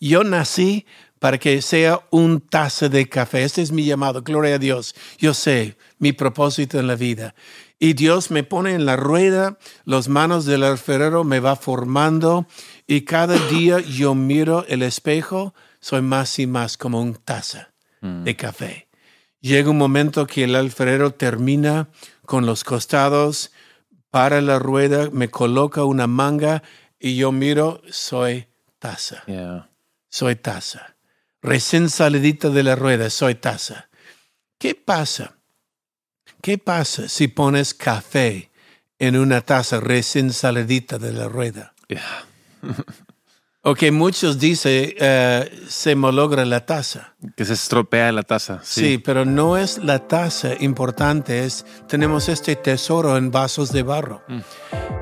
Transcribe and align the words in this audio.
Yo 0.00 0.24
nací 0.24 0.86
para 1.18 1.38
que 1.38 1.60
sea 1.62 2.00
un 2.10 2.40
taza 2.40 2.88
de 2.88 3.08
café. 3.08 3.44
Este 3.44 3.60
es 3.62 3.70
mi 3.72 3.84
llamado, 3.84 4.22
gloria 4.22 4.54
a 4.54 4.58
Dios. 4.58 4.94
Yo 5.18 5.34
sé 5.34 5.76
mi 5.98 6.12
propósito 6.12 6.78
en 6.80 6.86
la 6.86 6.96
vida. 6.96 7.34
Y 7.78 7.92
Dios 7.94 8.30
me 8.30 8.42
pone 8.42 8.74
en 8.74 8.84
la 8.86 8.96
rueda, 8.96 9.58
las 9.84 10.08
manos 10.08 10.44
del 10.46 10.64
alfarero 10.64 11.24
me 11.24 11.40
va 11.40 11.56
formando 11.56 12.46
y 12.86 13.02
cada 13.02 13.36
día 13.50 13.80
yo 13.80 14.14
miro 14.14 14.64
el 14.68 14.82
espejo, 14.82 15.54
soy 15.80 16.02
más 16.02 16.38
y 16.38 16.46
más 16.46 16.76
como 16.76 17.00
un 17.00 17.14
taza 17.14 17.68
Mm. 18.02 18.24
de 18.24 18.34
café. 18.36 18.88
Llega 19.42 19.68
un 19.68 19.76
momento 19.76 20.26
que 20.26 20.44
el 20.44 20.54
alfarero 20.56 21.12
termina 21.12 21.90
con 22.24 22.46
los 22.46 22.64
costados, 22.64 23.50
para 24.10 24.40
la 24.40 24.58
rueda, 24.58 25.10
me 25.12 25.28
coloca 25.28 25.84
una 25.84 26.06
manga 26.06 26.62
y 26.98 27.16
yo 27.16 27.30
miro, 27.30 27.82
soy 27.90 28.46
taza, 28.78 29.22
Yeah. 29.26 29.69
Soy 30.10 30.36
taza. 30.36 30.96
Recién 31.40 31.88
salidita 31.88 32.50
de 32.50 32.62
la 32.62 32.76
rueda, 32.76 33.08
soy 33.08 33.36
taza. 33.36 33.88
¿Qué 34.58 34.74
pasa? 34.74 35.36
¿Qué 36.42 36.58
pasa 36.58 37.08
si 37.08 37.28
pones 37.28 37.72
café 37.72 38.50
en 38.98 39.16
una 39.16 39.40
taza 39.40 39.80
recién 39.80 40.32
salidita 40.32 40.98
de 40.98 41.12
la 41.12 41.28
rueda? 41.28 41.74
Yeah. 41.88 42.26
Ok, 43.62 43.82
muchos 43.92 44.38
dicen 44.38 44.94
eh, 44.98 45.64
se 45.68 45.94
malogra 45.94 46.46
la 46.46 46.64
taza. 46.64 47.14
Que 47.36 47.44
se 47.44 47.52
estropea 47.52 48.10
la 48.10 48.22
taza. 48.22 48.60
Sí. 48.62 48.80
Sí. 48.80 48.98
pero 48.98 49.26
no 49.26 49.58
es 49.58 49.76
la 49.76 50.08
taza 50.08 50.54
importante, 50.60 51.44
es 51.44 51.66
tenemos 51.86 52.30
este 52.30 52.56
tesoro 52.56 53.18
en 53.18 53.30
vasos 53.30 53.70
de 53.70 53.82
barro. 53.82 54.22
Mm. 54.28 54.38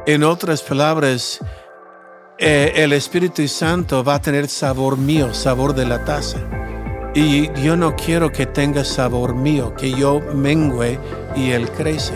En 0.07 0.25
otras 0.25 0.63
palabras, 0.63 1.39
eh, 2.39 2.73
el 2.77 2.93
Espíritu 2.93 3.47
Santo 3.49 4.05
va 4.05 4.15
a 4.15 4.23
tener 4.23 4.49
sabor 4.49 4.97
mío, 4.97 5.35
sabor 5.35 5.75
de 5.75 5.87
la 5.87 6.05
taza. 6.05 6.39
Y 7.15 7.51
yo 7.63 7.77
no 7.77 7.97
quiero 7.97 8.31
que 8.31 8.47
tenga 8.47 8.85
sabor 8.85 9.35
mío, 9.35 9.75
que 9.75 9.91
yo 9.91 10.21
mengue 10.35 10.99
y 11.35 11.51
él 11.51 11.69
crece. 11.71 12.15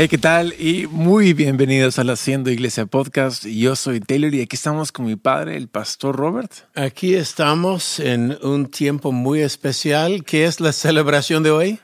Hey, 0.00 0.08
¿qué 0.08 0.16
tal? 0.16 0.54
Y 0.58 0.86
muy 0.86 1.34
bienvenidos 1.34 1.98
al 1.98 2.08
Haciendo 2.08 2.50
Iglesia 2.50 2.86
Podcast. 2.86 3.44
Yo 3.44 3.76
soy 3.76 4.00
Taylor 4.00 4.34
y 4.34 4.40
aquí 4.40 4.56
estamos 4.56 4.92
con 4.92 5.04
mi 5.04 5.14
padre, 5.14 5.58
el 5.58 5.68
pastor 5.68 6.16
Robert. 6.16 6.50
Aquí 6.74 7.14
estamos 7.14 8.00
en 8.00 8.38
un 8.40 8.70
tiempo 8.70 9.12
muy 9.12 9.42
especial. 9.42 10.24
¿Qué 10.24 10.46
es 10.46 10.58
la 10.58 10.72
celebración 10.72 11.42
de 11.42 11.50
hoy? 11.50 11.80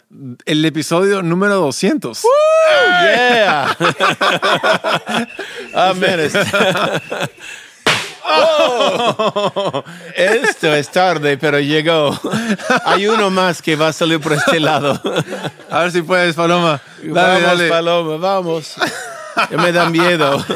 El 0.47 0.65
episodio 0.65 1.23
número 1.23 1.57
200. 1.57 2.23
Yeah. 3.03 3.77
Amén. 5.75 6.31
Oh. 8.29 9.85
Esto 10.15 10.75
es 10.75 10.91
tarde, 10.91 11.39
pero 11.39 11.61
llegó. 11.61 12.19
Hay 12.85 13.07
uno 13.07 13.31
más 13.31 13.63
que 13.63 13.77
va 13.77 13.89
a 13.89 13.93
salir 13.93 14.21
por 14.21 14.33
este 14.33 14.61
lado. 14.61 15.01
A 15.71 15.81
ver 15.83 15.93
si 15.93 16.03
puedes, 16.03 16.35
Paloma. 16.35 16.81
Dale, 17.03 17.13
vamos, 17.13 17.43
dale. 17.43 17.69
Paloma, 17.69 18.17
vamos. 18.17 18.75
Ya 19.51 19.57
me 19.57 19.73
da 19.73 19.91
miedo. 19.91 20.45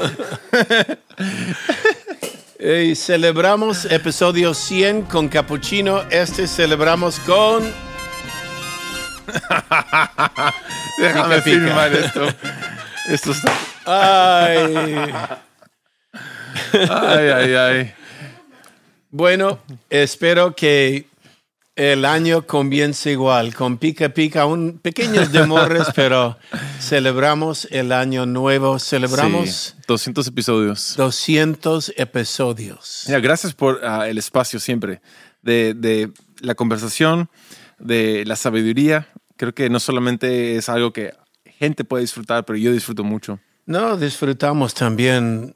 Y 2.63 2.95
celebramos 2.95 3.87
episodio 3.87 4.53
100 4.53 5.05
con 5.05 5.29
Capuchino. 5.29 6.03
Este 6.11 6.47
celebramos 6.47 7.19
con... 7.21 7.63
Déjame 10.99 11.41
Pica, 11.41 11.43
pica. 11.43 11.43
filmar 11.43 11.95
esto. 11.95 12.29
Esto 13.09 13.33
está... 13.33 13.53
Ay. 13.87 15.11
Ay, 16.73 17.29
ay, 17.29 17.55
ay. 17.55 17.95
Bueno, 19.11 19.59
espero 19.89 20.55
que 20.55 21.07
el 21.77 22.05
año 22.05 22.47
comience 22.47 23.11
igual, 23.11 23.55
con 23.55 23.79
pica 23.79 24.11
pica, 24.11 24.45
un 24.45 24.79
pequeños 24.79 25.33
demores, 25.33 25.87
pero 25.95 26.37
celebramos 26.79 27.67
el 27.71 27.93
año 27.93 28.27
nuevo, 28.27 28.79
celebramos 28.79 29.75
Sí, 29.77 29.83
200 29.87 30.27
episodios. 30.27 30.95
200 30.97 31.95
episodios. 31.97 33.05
Mira, 33.07 33.21
gracias 33.21 33.55
por 33.55 33.81
ah, 33.83 34.09
el 34.09 34.19
espacio 34.19 34.61
siempre 34.61 35.01
de, 35.43 35.75
de 35.75 36.11
la 36.41 36.55
conversación, 36.55 37.31
de 37.79 38.25
la 38.27 38.37
sabiduría. 38.37 39.09
Creo 39.37 39.55
que 39.55 39.71
no 39.71 39.81
solamente 39.81 40.57
es 40.57 40.69
algo 40.69 40.93
que 40.93 41.15
gente 41.45 41.85
puede 41.85 42.03
disfrutar, 42.03 42.45
pero 42.45 42.59
yo 42.59 42.73
disfruto 42.73 43.05
mucho. 43.05 43.41
No, 43.67 43.97
disfrutamos 43.97 44.75
también 44.75 45.55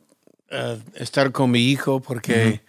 eh, 0.54 0.78
estar 0.94 1.32
con 1.32 1.50
mi 1.50 1.70
hijo 1.70 2.00
porque 2.00 2.60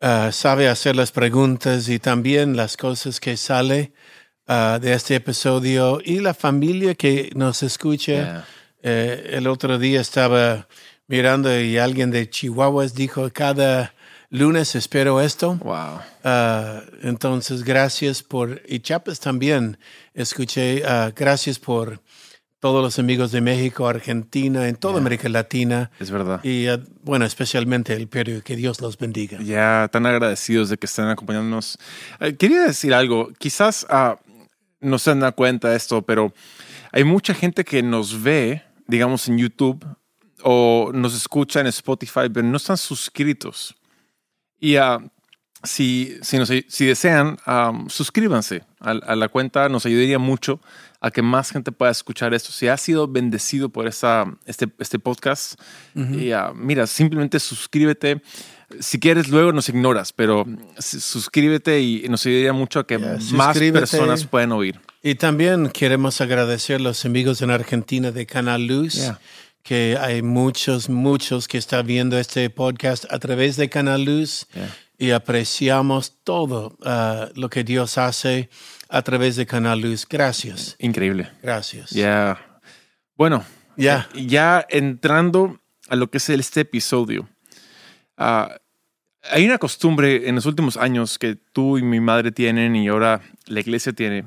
eh, 0.00 0.28
sabe 0.30 0.68
hacer 0.68 0.94
las 0.94 1.10
preguntas 1.10 1.88
y 1.88 1.98
también 1.98 2.54
las 2.54 2.76
cosas 2.76 3.18
que 3.18 3.38
sale 3.38 3.92
eh, 4.46 4.78
de 4.80 4.92
este 4.92 5.14
episodio 5.14 6.00
y 6.04 6.20
la 6.20 6.34
familia 6.34 6.94
que 6.94 7.30
nos 7.34 7.62
escucha. 7.62 8.12
Yeah. 8.12 8.46
El 8.82 9.46
otro 9.46 9.78
día 9.78 10.02
estaba 10.02 10.68
mirando 11.06 11.58
y 11.58 11.78
alguien 11.78 12.10
de 12.10 12.28
Chihuahua 12.28 12.86
dijo, 12.88 13.30
cada 13.32 13.94
lunes 14.28 14.74
espero 14.74 15.22
esto. 15.22 15.54
Wow. 15.62 16.00
Entonces, 17.02 17.64
gracias 17.64 18.22
por, 18.22 18.60
y 18.68 18.80
Chiapas 18.80 19.20
también, 19.20 19.78
escuché, 20.12 20.82
gracias 21.16 21.58
por 21.58 22.02
todos 22.64 22.82
los 22.82 22.98
amigos 22.98 23.30
de 23.30 23.42
México, 23.42 23.86
Argentina, 23.86 24.66
en 24.68 24.76
toda 24.76 24.94
Yeah. 24.94 25.00
América 25.02 25.28
Latina, 25.28 25.90
Es 26.00 26.10
verdad. 26.10 26.42
y 26.42 26.66
ah, 26.68 26.80
bueno, 27.02 27.26
especialmente 27.26 27.92
el 27.92 28.08
Perú, 28.08 28.40
que 28.42 28.56
Dios 28.56 28.80
los 28.80 28.96
bendiga. 28.96 29.38
Ya 29.42 29.86
tan 29.92 30.06
agradecidos 30.06 30.70
de 30.70 30.78
que 30.78 30.86
estén 30.86 31.04
acompañándonos. 31.04 31.76
Eh, 32.20 32.36
quería 32.36 32.62
decir 32.62 32.94
algo. 32.94 33.28
Quizás 33.38 33.86
ah, 33.90 34.18
no 34.80 34.98
se 34.98 35.14
dan 35.14 35.32
cuenta 35.32 35.68
de 35.68 35.76
esto, 35.76 36.00
pero 36.00 36.32
hay 36.90 37.04
mucha 37.04 37.34
gente 37.34 37.66
que 37.66 37.82
nos 37.82 38.22
ve, 38.22 38.62
digamos, 38.86 39.28
en 39.28 39.36
YouTube 39.36 39.84
o 40.42 40.90
nos 40.94 41.14
escucha 41.14 41.60
en 41.60 41.66
Spotify, 41.66 42.30
pero 42.32 42.46
no 42.46 42.56
están 42.56 42.78
suscritos. 42.78 43.74
Y 44.58 44.76
ah, 44.76 45.00
si, 45.64 46.16
si, 46.22 46.38
nos- 46.38 46.50
si 46.68 46.86
desean, 46.86 47.38
am, 47.46 47.88
suscríbanse 47.90 48.62
a, 48.80 48.90
a 48.90 49.16
la 49.16 49.28
cuenta. 49.28 49.68
Nos 49.68 49.86
ayudaría 49.86 50.18
mucho 50.18 50.60
a 51.00 51.10
que 51.10 51.20
más 51.22 51.50
gente 51.50 51.72
pueda 51.72 51.90
escuchar 51.92 52.32
esto. 52.34 52.52
Si 52.52 52.68
has 52.68 52.80
sido 52.80 53.08
bendecido 53.08 53.68
por 53.68 53.86
esta, 53.86 54.24
este, 54.46 54.68
este 54.78 54.98
podcast, 54.98 55.60
y, 55.94 56.30
ah, 56.32 56.52
mira, 56.54 56.86
simplemente 56.86 57.38
suscríbete. 57.40 58.22
Si 58.80 58.98
quieres, 58.98 59.28
luego 59.28 59.52
nos 59.52 59.68
ignoras, 59.68 60.12
pero 60.12 60.46
suscríbete 60.98 61.80
y 61.80 62.06
nos 62.08 62.24
ayudaría 62.26 62.52
mucho 62.52 62.80
a 62.80 62.86
que 62.86 62.98
Ya, 62.98 63.18
más 63.32 63.58
personas 63.58 64.24
puedan 64.24 64.52
oír. 64.52 64.80
Y 65.02 65.16
también 65.16 65.68
queremos 65.68 66.20
agradecer 66.20 66.76
a 66.76 66.78
los 66.78 67.04
amigos 67.04 67.42
en 67.42 67.50
Argentina 67.50 68.10
de 68.10 68.26
Canal 68.26 68.66
Luz, 68.66 68.94
Yeah. 68.94 69.18
que 69.62 69.96
hay 70.00 70.22
muchos, 70.22 70.88
muchos 70.88 71.46
que 71.48 71.58
están 71.58 71.86
viendo 71.86 72.18
este 72.18 72.48
podcast 72.50 73.04
a 73.10 73.18
través 73.18 73.56
de 73.56 73.68
Canal 73.68 74.04
Luz 74.04 74.46
Yeah. 74.54 74.74
Y 74.98 75.10
apreciamos 75.10 76.18
todo 76.24 76.76
ah, 76.84 77.28
lo 77.34 77.50
que 77.50 77.64
Dios 77.64 77.98
hace 77.98 78.48
a 78.88 79.02
través 79.02 79.36
de 79.36 79.46
Canal 79.46 79.80
Luz. 79.80 80.06
Gracias, 80.08 80.76
Increíble. 80.78 81.30
gracias. 81.42 81.90
Ya. 81.90 82.60
Bueno, 83.16 83.44
Ya. 83.76 84.08
eh, 84.14 84.26
ya 84.26 84.64
entrando 84.68 85.60
a 85.88 85.96
lo 85.96 86.10
que 86.10 86.18
es 86.18 86.28
este 86.30 86.60
episodio. 86.60 87.28
ah, 88.16 88.56
hay 89.30 89.46
una 89.46 89.56
costumbre 89.58 90.28
en 90.28 90.34
los 90.34 90.44
últimos 90.44 90.76
años 90.76 91.18
que 91.18 91.34
tú 91.34 91.78
y 91.78 91.82
mi 91.82 91.98
madre 91.98 92.30
tienen 92.30 92.76
y 92.76 92.88
ahora 92.88 93.22
la 93.46 93.60
iglesia 93.60 93.92
tiene, 93.94 94.26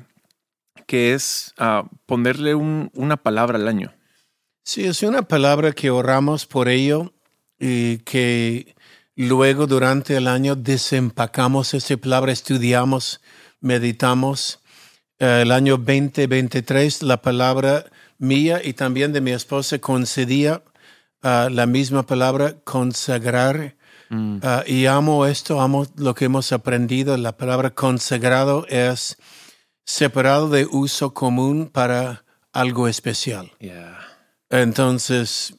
que 0.86 1.14
es 1.14 1.54
ah, 1.56 1.88
ponerle 2.04 2.54
un- 2.56 2.90
una 2.94 3.16
palabra 3.16 3.56
al 3.58 3.68
año. 3.68 3.94
Sí, 4.64 4.84
es 4.84 5.02
una 5.04 5.22
palabra 5.22 5.72
que 5.72 5.90
oramos 5.90 6.46
por 6.46 6.68
ello 6.68 7.14
y 7.60 7.98
que 7.98 8.74
luego 9.26 9.66
durante 9.66 10.16
el 10.16 10.28
año 10.28 10.54
desempacamos 10.54 11.74
esa 11.74 11.96
palabra, 11.96 12.32
estudiamos, 12.32 13.20
meditamos. 13.60 14.60
Eh, 15.18 15.40
el 15.42 15.50
año 15.50 15.76
2023, 15.76 17.02
la 17.02 17.20
palabra 17.20 17.86
mía 18.18 18.60
y 18.62 18.74
también 18.74 19.12
de 19.12 19.20
mi 19.20 19.32
esposa 19.32 19.78
concedía 19.78 20.62
ah, 21.22 21.48
la 21.50 21.66
misma 21.66 22.04
palabra, 22.04 22.54
consagrar. 22.64 23.76
Mm, 24.10 24.38
Ah, 24.42 24.62
y 24.66 24.86
amo 24.86 25.26
esto, 25.26 25.60
amo 25.60 25.86
lo 25.96 26.14
que 26.14 26.26
hemos 26.26 26.52
aprendido. 26.52 27.16
La 27.16 27.36
palabra 27.36 27.70
consagrado 27.74 28.66
es 28.68 29.18
separado 29.84 30.48
de 30.48 30.66
uso 30.66 31.12
común 31.12 31.68
para 31.72 32.24
algo 32.52 32.88
especial. 32.88 33.50
yeah. 33.60 33.98
Entonces, 34.50 35.57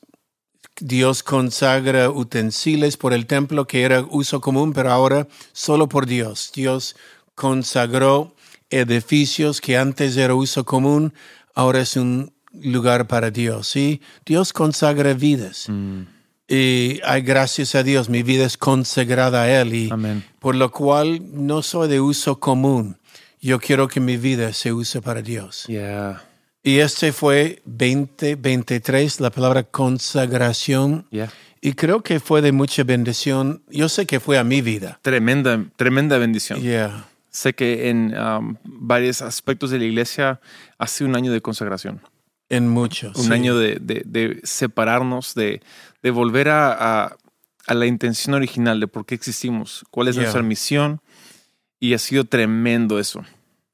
Dios 0.79 1.23
consagra 1.23 2.09
utensilios 2.09 2.97
por 2.97 3.13
el 3.13 3.25
templo 3.25 3.67
que 3.67 3.83
era 3.83 4.01
uso 4.09 4.41
común, 4.41 4.73
pero 4.73 4.91
ahora 4.91 5.27
solo 5.51 5.89
por 5.89 6.05
Dios. 6.05 6.51
Dios 6.53 6.95
consagró 7.35 8.35
edificios 8.69 9.61
que 9.61 9.77
antes 9.77 10.15
era 10.17 10.35
uso 10.35 10.65
común, 10.65 11.13
ahora 11.55 11.81
es 11.81 11.95
un 11.95 12.31
lugar 12.53 13.07
para 13.07 13.31
Dios. 13.31 13.75
Y 13.75 14.01
Dios 14.25 14.53
consagra 14.53 15.13
vidas. 15.13 15.67
Y 16.47 16.99
hay 17.03 17.21
gracias 17.21 17.75
a 17.75 17.83
Dios, 17.83 18.09
mi 18.09 18.23
vida 18.23 18.45
es 18.45 18.57
consagrada 18.57 19.43
a 19.43 19.61
Él. 19.61 19.73
Y 19.73 19.89
Amén. 19.91 20.23
por 20.39 20.55
lo 20.55 20.71
cual 20.71 21.21
no 21.33 21.61
soy 21.61 21.87
de 21.87 21.99
uso 21.99 22.39
común. 22.39 22.97
Yo 23.41 23.59
quiero 23.59 23.87
que 23.87 23.99
mi 23.99 24.17
vida 24.17 24.51
se 24.53 24.73
use 24.73 25.01
para 25.01 25.21
Dios. 25.21 25.65
Yeah. 25.67 26.28
Y 26.63 26.79
este 26.79 27.11
fue 27.13 27.61
2023, 27.65 29.19
la 29.21 29.29
palabra 29.31 29.63
consagración. 29.63 31.07
Yeah. 31.09 31.31
Y 31.61 31.73
creo 31.73 32.01
que 32.03 32.19
fue 32.19 32.41
de 32.41 32.51
mucha 32.51 32.83
bendición. 32.83 33.63
Yo 33.69 33.89
sé 33.89 34.05
que 34.05 34.19
fue 34.19 34.37
a 34.37 34.43
mi 34.43 34.61
vida. 34.61 34.99
Tremenda, 35.01 35.63
tremenda 35.75 36.17
bendición. 36.17 36.61
Yeah. 36.61 37.05
Sé 37.29 37.53
que 37.53 37.89
en 37.89 38.17
um, 38.17 38.55
varios 38.63 39.21
aspectos 39.21 39.69
de 39.71 39.79
la 39.79 39.85
iglesia 39.85 40.41
ha 40.77 40.87
sido 40.87 41.09
un 41.09 41.15
año 41.15 41.31
de 41.31 41.41
consagración. 41.41 42.01
En 42.49 42.67
muchos. 42.67 43.15
un 43.17 43.25
sí. 43.25 43.33
año 43.33 43.57
de, 43.57 43.77
de- 43.79 44.03
de 44.05 44.39
separarnos, 44.43 45.35
de, 45.35 45.61
de 46.01 46.11
volver 46.11 46.49
a, 46.49 46.71
a- 47.05 47.17
a 47.67 47.73
la 47.75 47.85
intención 47.85 48.33
original 48.33 48.79
de 48.79 48.87
por 48.87 49.05
qué 49.05 49.13
existimos, 49.15 49.85
cuál 49.91 50.07
es 50.07 50.15
Yeah. 50.15 50.23
nuestra 50.23 50.41
misión. 50.43 51.01
Y 51.79 51.93
ha 51.93 51.99
sido 51.99 52.25
tremendo 52.25 52.99
eso. 52.99 53.23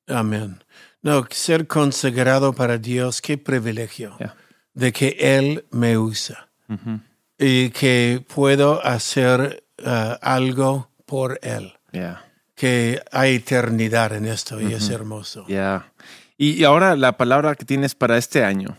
Amén. 0.08 0.64
No, 1.06 1.24
ser 1.30 1.68
consagrado 1.68 2.54
para 2.54 2.80
Dios, 2.80 3.22
qué 3.22 3.38
privilegio 3.38 4.16
Yeah. 4.20 4.36
de 4.74 4.92
que 4.92 5.16
Él 5.20 5.64
me 5.70 6.00
usa 6.00 6.50
Ujú. 6.68 7.00
y 7.38 7.70
que 7.70 8.26
puedo 8.34 8.84
hacer 8.84 9.64
ah, 9.86 10.18
algo 10.20 10.90
por 11.06 11.40
Él. 11.44 11.74
Yeah. 11.92 12.26
Que 12.56 13.04
hay 13.12 13.36
eternidad 13.36 14.14
en 14.14 14.26
esto 14.26 14.60
y 14.60 14.74
es 14.74 14.90
hermoso. 14.90 15.46
Yeah. 15.46 15.94
Y, 16.40 16.64
ahora 16.64 16.96
la 16.96 17.16
palabra 17.18 17.54
que 17.54 17.66
tienes 17.66 17.94
para 17.94 18.18
este 18.18 18.44
año. 18.44 18.76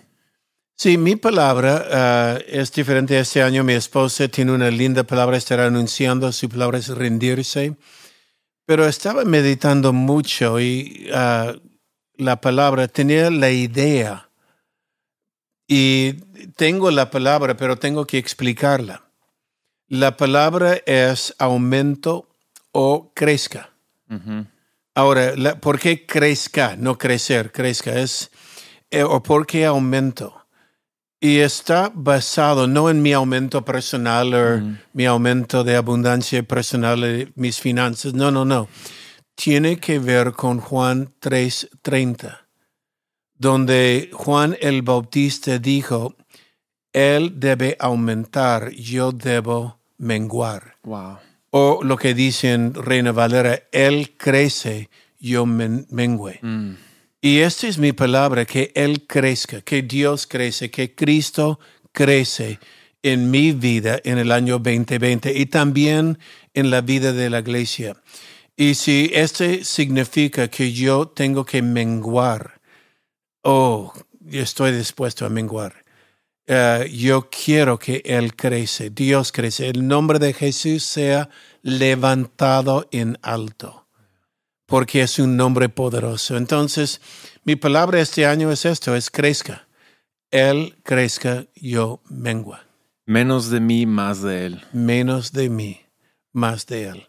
Sí, 0.75 0.99
mi 0.99 1.15
palabra 1.15 1.85
ah, 1.93 2.39
es 2.49 2.73
diferente 2.73 3.17
este 3.21 3.41
año. 3.41 3.63
Mi 3.63 3.75
esposa 3.75 4.27
tiene 4.27 4.51
una 4.51 4.69
linda 4.73 5.05
palabra, 5.05 5.37
estará 5.37 5.67
anunciando. 5.67 6.33
Su 6.33 6.49
palabra 6.49 6.79
es 6.79 6.89
rendirse. 6.89 7.77
Pero 8.65 8.85
estaba 8.85 9.25
meditando 9.25 9.93
mucho 9.93 10.59
y 10.59 11.09
ah, 11.15 11.55
la 12.19 12.41
palabra 12.41 12.89
tenía 12.89 13.31
la 13.31 13.51
idea. 13.51 14.29
Y 15.69 16.13
tengo 16.57 16.91
la 16.91 17.11
palabra, 17.11 17.57
pero 17.57 17.77
tengo 17.77 18.07
que 18.07 18.19
explicarla. 18.19 19.03
La 19.89 20.17
palabra 20.17 20.79
es 20.87 21.35
aumento 21.39 22.29
o 22.73 23.13
crezca. 23.15 23.71
Ahora, 24.95 25.35
la- 25.37 25.61
¿por 25.61 25.79
qué 25.79 26.07
crezca? 26.07 26.77
No 26.77 26.97
crecer, 26.99 27.53
crezca. 27.53 27.95
Es, 27.99 28.31
eh, 28.91 29.03
¿O 29.03 29.23
por 29.23 29.47
qué 29.47 29.67
aumento? 29.67 30.47
Y 31.21 31.39
está 31.39 31.91
basado 31.95 32.67
no 32.67 32.89
en 32.91 33.03
mi 33.03 33.13
aumento 33.13 33.65
personal 33.65 34.35
o 34.35 34.39
mi 34.93 35.07
aumento 35.07 35.65
de 35.65 35.75
abundancia 35.77 36.43
personal 36.43 37.01
de 37.01 37.33
mis 37.35 37.59
finanzas. 37.61 38.15
No, 38.15 38.31
no, 38.31 38.45
no. 38.45 38.69
Tiene 39.37 39.79
que 39.79 39.99
ver 39.99 40.33
con 40.33 40.61
Juan 40.61 41.13
3:30, 41.21 42.47
donde 43.39 44.11
Juan 44.13 44.57
el 44.61 44.83
Bautista 44.83 45.59
dijo, 45.59 46.15
Él 46.93 47.39
debe 47.39 47.77
aumentar, 47.79 48.71
yo 48.73 49.13
debo 49.13 49.79
menguar 49.99 50.77
Wow. 50.85 51.19
o 51.51 51.81
lo 51.83 51.97
que 51.97 52.15
dice 52.15 52.53
en 52.55 52.73
Reina 52.75 53.13
Valera, 53.13 53.63
Él 53.73 54.15
crece, 54.17 54.89
yo 55.21 55.45
men- 55.47 55.87
mengüe. 55.91 56.39
Mm. 56.43 56.73
Y 57.21 57.39
esta 57.41 57.67
es 57.67 57.77
mi 57.79 57.93
palabra, 57.93 58.45
que 58.47 58.73
Él 58.75 59.07
crezca, 59.07 59.61
que 59.61 59.83
Dios 59.83 60.27
crece, 60.27 60.71
que 60.71 60.95
Cristo 60.95 61.59
crece 61.93 62.59
en 63.03 63.31
mi 63.31 63.53
vida 63.53 64.01
en 64.05 64.17
el 64.19 64.33
año 64.33 64.59
2020 64.59 65.33
y 65.39 65.47
también 65.47 66.19
en 66.55 66.71
la 66.71 66.81
vida 66.81 67.13
de 67.13 67.29
la 67.31 67.41
iglesia. 67.41 67.97
Y 68.57 68.75
si 68.75 69.11
este 69.13 69.65
significa 69.65 70.49
que 70.49 70.73
yo 70.73 71.09
tengo 71.09 71.45
que 71.45 71.61
menguar, 71.61 72.61
oh, 73.43 73.93
yo 74.21 74.43
estoy 74.43 74.73
dispuesto 74.73 75.27
a 75.27 75.29
menguar. 75.29 75.85
Eh, 76.47 76.91
yo 76.95 77.29
quiero 77.29 77.79
que 77.79 78.03
Él 78.05 78.35
crece, 78.35 78.89
Dios 78.91 79.31
crece. 79.31 79.69
El 79.69 79.87
nombre 79.87 80.19
de 80.19 80.33
Jesús 80.33 80.85
sea 80.85 81.29
levantado 81.63 82.89
en 82.93 83.19
alto, 83.21 83.89
porque 84.65 85.03
es 85.03 85.19
un 85.19 85.37
nombre 85.37 85.69
poderoso. 85.69 86.37
Entonces, 86.37 87.03
mi 87.45 87.57
palabra 87.57 88.01
este 88.01 88.25
año 88.25 88.51
es 88.51 88.65
esto, 88.65 88.97
es 88.97 89.11
crezca. 89.11 89.69
Él 90.31 90.79
crezca, 90.83 91.47
yo 91.55 92.01
mengua. 92.09 92.65
Menos 93.05 93.51
de 93.51 93.61
mí, 93.61 93.85
más 93.85 94.23
de 94.23 94.47
él. 94.47 94.65
Menos 94.73 95.33
de 95.33 95.51
mí, 95.51 95.83
más 96.33 96.67
de 96.67 96.89
Él. 96.89 97.07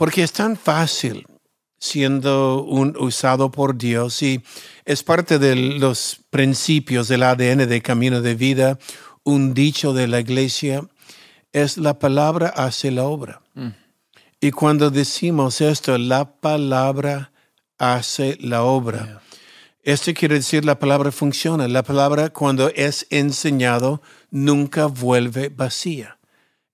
Porque 0.00 0.22
es 0.22 0.32
tan 0.32 0.56
fácil 0.56 1.26
siendo 1.78 2.62
un 2.62 2.96
usado 2.98 3.50
por 3.50 3.76
Dios 3.76 4.22
y 4.22 4.42
es 4.86 5.02
parte 5.02 5.38
de 5.38 5.54
los 5.54 6.22
principios 6.30 7.06
del 7.06 7.22
ADN 7.22 7.68
de 7.68 7.82
camino 7.82 8.22
de 8.22 8.34
vida, 8.34 8.78
un 9.24 9.52
dicho 9.52 9.92
de 9.92 10.08
la 10.08 10.20
iglesia, 10.20 10.88
es 11.52 11.76
la 11.76 11.98
palabra 11.98 12.48
hace 12.48 12.90
la 12.90 13.04
obra. 13.04 13.42
Y 14.40 14.52
cuando 14.52 14.88
decimos 14.88 15.60
esto, 15.60 15.98
la 15.98 16.32
palabra 16.40 17.32
hace 17.76 18.38
la 18.40 18.62
obra. 18.62 19.20
Esto 19.82 20.14
quiere 20.14 20.36
decir 20.36 20.64
la 20.64 20.78
palabra 20.78 21.12
funciona. 21.12 21.68
La 21.68 21.82
palabra 21.82 22.30
cuando 22.30 22.70
es 22.70 23.06
enseñado 23.10 24.00
nunca 24.30 24.86
vuelve 24.86 25.50
vacía. 25.50 26.19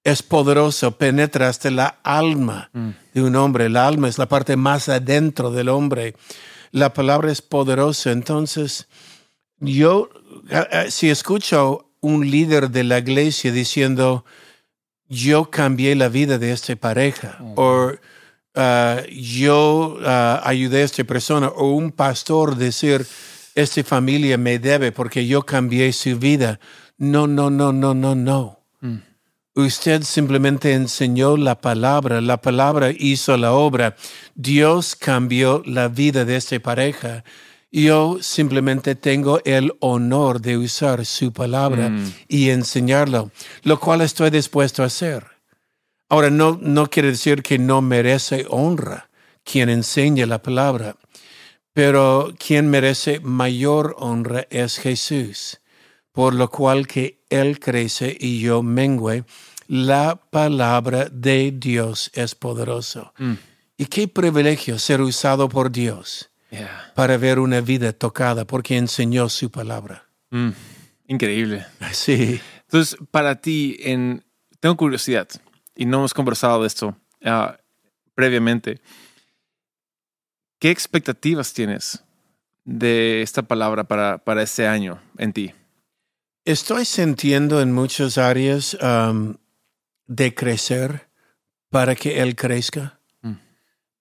Es 0.07 0.23
poderoso, 0.23 0.93
penetra 0.93 1.49
hasta 1.49 1.69
la 1.69 1.99
alma 2.05 2.71
de 3.13 3.23
un 3.23 3.35
hombre. 3.35 3.67
El 3.67 3.77
alma 3.77 4.09
es 4.09 4.19
la 4.19 4.29
parte 4.29 4.57
más 4.57 4.89
adentro 4.89 5.51
del 5.51 5.69
hombre. 5.69 6.15
La 6.71 6.95
palabra 6.95 7.33
es 7.33 7.43
poderosa. 7.43 8.13
Entonces, 8.13 8.87
yo, 9.59 10.09
ah, 10.53 10.69
ah, 10.71 10.85
si 10.91 11.11
escucho 11.11 11.91
un 11.99 12.31
líder 12.31 12.71
de 12.71 12.85
la 12.85 12.99
iglesia 12.99 13.51
diciendo, 13.51 14.25
yo 15.09 15.51
cambié 15.51 15.97
la 15.97 16.09
vida 16.09 16.39
de 16.39 16.53
esta 16.53 16.77
pareja, 16.77 17.39
o 17.57 17.91
ah, 18.55 19.03
yo 19.11 19.99
ah, 20.07 20.41
ayudé 20.45 20.83
a 20.83 20.85
esta 20.85 21.03
persona, 21.03 21.49
o 21.49 21.73
un 21.73 21.91
pastor 21.91 22.55
decir, 22.55 23.05
esta 23.57 23.83
familia 23.83 24.39
me 24.39 24.61
debe 24.61 24.93
porque 24.93 25.27
yo 25.27 25.43
cambié 25.43 25.93
su 25.93 26.17
vida. 26.17 26.61
No, 26.97 27.27
no, 27.27 27.51
no, 27.51 27.73
no, 27.73 27.93
no, 27.93 28.15
no. 28.15 28.56
Usted 29.57 30.03
simplemente 30.03 30.75
enseñó 30.75 31.39
la 31.39 31.59
palabra, 31.59 32.21
la 32.21 32.43
palabra 32.43 32.91
hizo 32.91 33.39
la 33.39 33.55
obra. 33.55 33.97
Dios 34.35 34.95
cambió 34.95 35.63
la 35.65 35.89
vida 35.89 36.27
de 36.27 36.37
esta 36.37 36.61
pareja. 36.61 37.25
Yo 37.73 38.19
simplemente 38.21 38.97
tengo 38.97 39.41
el 39.47 39.73
honor 39.81 40.43
de 40.43 40.59
usar 40.59 41.07
su 41.07 41.33
palabra 41.33 41.91
y 42.29 42.51
enseñarlo, 42.51 43.31
lo 43.63 43.81
cual 43.81 44.03
estoy 44.03 44.29
dispuesto 44.29 44.83
a 44.83 44.87
hacer. 44.87 45.25
Ahora, 46.11 46.29
no, 46.29 46.59
no 46.61 46.91
quiere 46.91 47.09
decir 47.09 47.43
que 47.43 47.59
no 47.59 47.81
merece 47.81 48.45
honra 48.51 49.09
quien 49.43 49.71
enseña 49.71 50.27
la 50.27 50.43
palabra, 50.43 50.97
pero 51.73 52.35
quien 52.39 52.69
merece 52.69 53.21
mayor 53.21 53.97
honra 53.99 54.47
es 54.51 54.77
Jesús, 54.77 55.63
por 56.13 56.35
lo 56.35 56.51
cual 56.51 56.87
que 56.87 57.23
Él 57.31 57.59
crece 57.59 58.17
y 58.19 58.41
yo 58.41 58.63
mengüe, 58.63 59.25
la 59.69 60.17
palabra 60.31 61.09
de 61.11 61.53
Dios 61.53 62.11
es 62.15 62.35
poderoso. 62.35 63.13
Y 63.77 63.87
qué 63.87 64.09
privilegio 64.09 64.79
ser 64.79 65.01
usado 65.01 65.49
por 65.49 65.71
Dios 65.71 66.31
Yeah. 66.49 66.93
para 66.95 67.17
ver 67.17 67.41
una 67.41 67.61
vida 67.61 67.93
tocada 67.93 68.47
porque 68.47 68.77
enseñó 68.77 69.29
su 69.29 69.51
palabra. 69.51 70.07
Mm. 70.31 70.51
Increíble. 71.09 71.67
Sí. 71.93 72.41
Entonces, 72.63 72.97
para 73.11 73.41
ti, 73.41 73.77
en, 73.81 74.25
tengo 74.61 74.77
curiosidad, 74.77 75.29
y 75.75 75.87
no 75.87 75.99
hemos 75.99 76.15
conversado 76.15 76.63
de 76.63 76.67
esto 76.67 76.97
ah, 77.25 77.59
previamente. 78.15 78.81
¿Qué 80.59 80.71
expectativas 80.71 81.53
tienes 81.53 82.03
de 82.65 83.23
esta 83.23 83.43
palabra 83.43 83.85
para, 83.85 84.19
para 84.19 84.43
este 84.43 84.67
año 84.67 85.01
en 85.19 85.33
ti? 85.33 85.53
Estoy 86.45 86.85
sintiendo 86.85 87.61
en 87.61 87.73
muchas 87.73 88.19
áreas 88.19 88.77
um, 88.81 89.35
de 90.07 90.35
crecer 90.35 91.09
para 91.71 91.95
que 91.95 92.23
Él 92.23 92.37
crezca. 92.37 93.01
Mm. 93.23 93.35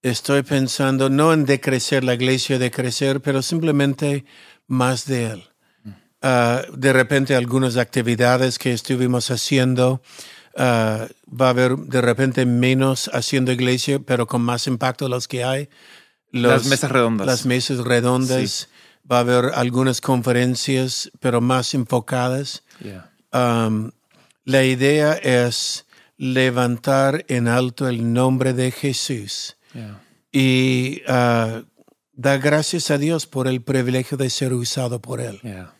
Estoy 0.02 0.44
pensando 0.44 1.10
no 1.10 1.34
en 1.34 1.46
decrecer 1.46 2.04
la 2.04 2.14
iglesia, 2.14 2.60
de 2.60 2.72
crecer, 2.72 3.22
pero 3.22 3.42
simplemente 3.42 4.26
más 4.68 5.06
de 5.06 5.32
Él. 5.32 5.44
ah, 6.22 6.64
de 6.74 6.94
repente 6.94 7.36
algunas 7.36 7.78
actividades 7.78 8.58
que 8.58 8.72
estuvimos 8.74 9.30
haciendo, 9.30 10.02
ah, 10.58 11.08
va 11.30 11.48
a 11.48 11.50
haber 11.50 11.76
de 11.78 12.02
repente 12.02 12.46
menos 12.46 13.10
haciendo 13.14 13.52
iglesia, 13.52 14.00
pero 14.00 14.26
con 14.26 14.42
más 14.42 14.68
impacto 14.68 15.08
los 15.10 15.28
que 15.28 15.44
hay. 15.44 15.70
Las 16.32 16.66
mesas 16.66 16.92
redondas. 16.92 17.28
Las 17.28 17.46
mesas 17.46 17.80
redondas. 17.80 18.70
Va 19.10 19.18
a 19.18 19.20
haber 19.20 19.52
algunas 19.54 20.02
conferencias, 20.02 21.12
pero 21.20 21.40
más 21.40 21.76
enfocadas. 21.76 22.64
Yeah. 22.82 23.12
Um, 23.32 23.92
la 24.46 24.64
idea 24.64 25.14
es 25.14 25.85
levantar 26.18 27.26
en 27.28 27.48
alto 27.48 27.88
el 27.88 28.14
nombre 28.14 28.54
de 28.54 28.72
Jesús 28.72 29.58
Yeah. 29.74 30.02
y 30.32 31.02
ah, 31.06 31.64
dar 32.14 32.40
gracias 32.40 32.92
a 32.92 32.98
Dios 32.98 33.28
por 33.28 33.46
el 33.50 33.62
privilegio 33.62 34.18
de 34.18 34.30
ser 34.30 34.54
usado 34.54 35.02
por 35.02 35.20
Él. 35.20 35.42
Yeah. 35.42 35.74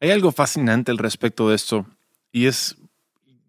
Hay 0.00 0.12
algo 0.12 0.30
fascinante 0.30 0.92
al 0.92 0.98
respecto 0.98 1.48
de 1.48 1.56
esto 1.56 1.84
y 2.30 2.46
es 2.46 2.76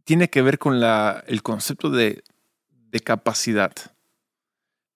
tiene 0.04 0.28
que 0.28 0.42
ver 0.42 0.58
con 0.58 0.80
la, 0.80 1.24
el 1.28 1.44
concepto 1.44 1.92
de, 1.92 2.24
de 2.72 3.00
capacidad. 3.00 3.72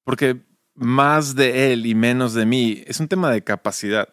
Porque 0.03 0.41
más 0.74 1.36
de 1.36 1.72
él 1.72 1.86
y 1.86 1.93
menos 1.93 2.34
de 2.34 2.48
mí 2.48 2.84
es 2.88 3.00
un 3.00 3.08
tema 3.08 3.29
de 3.29 3.43
capacidad. 3.43 4.10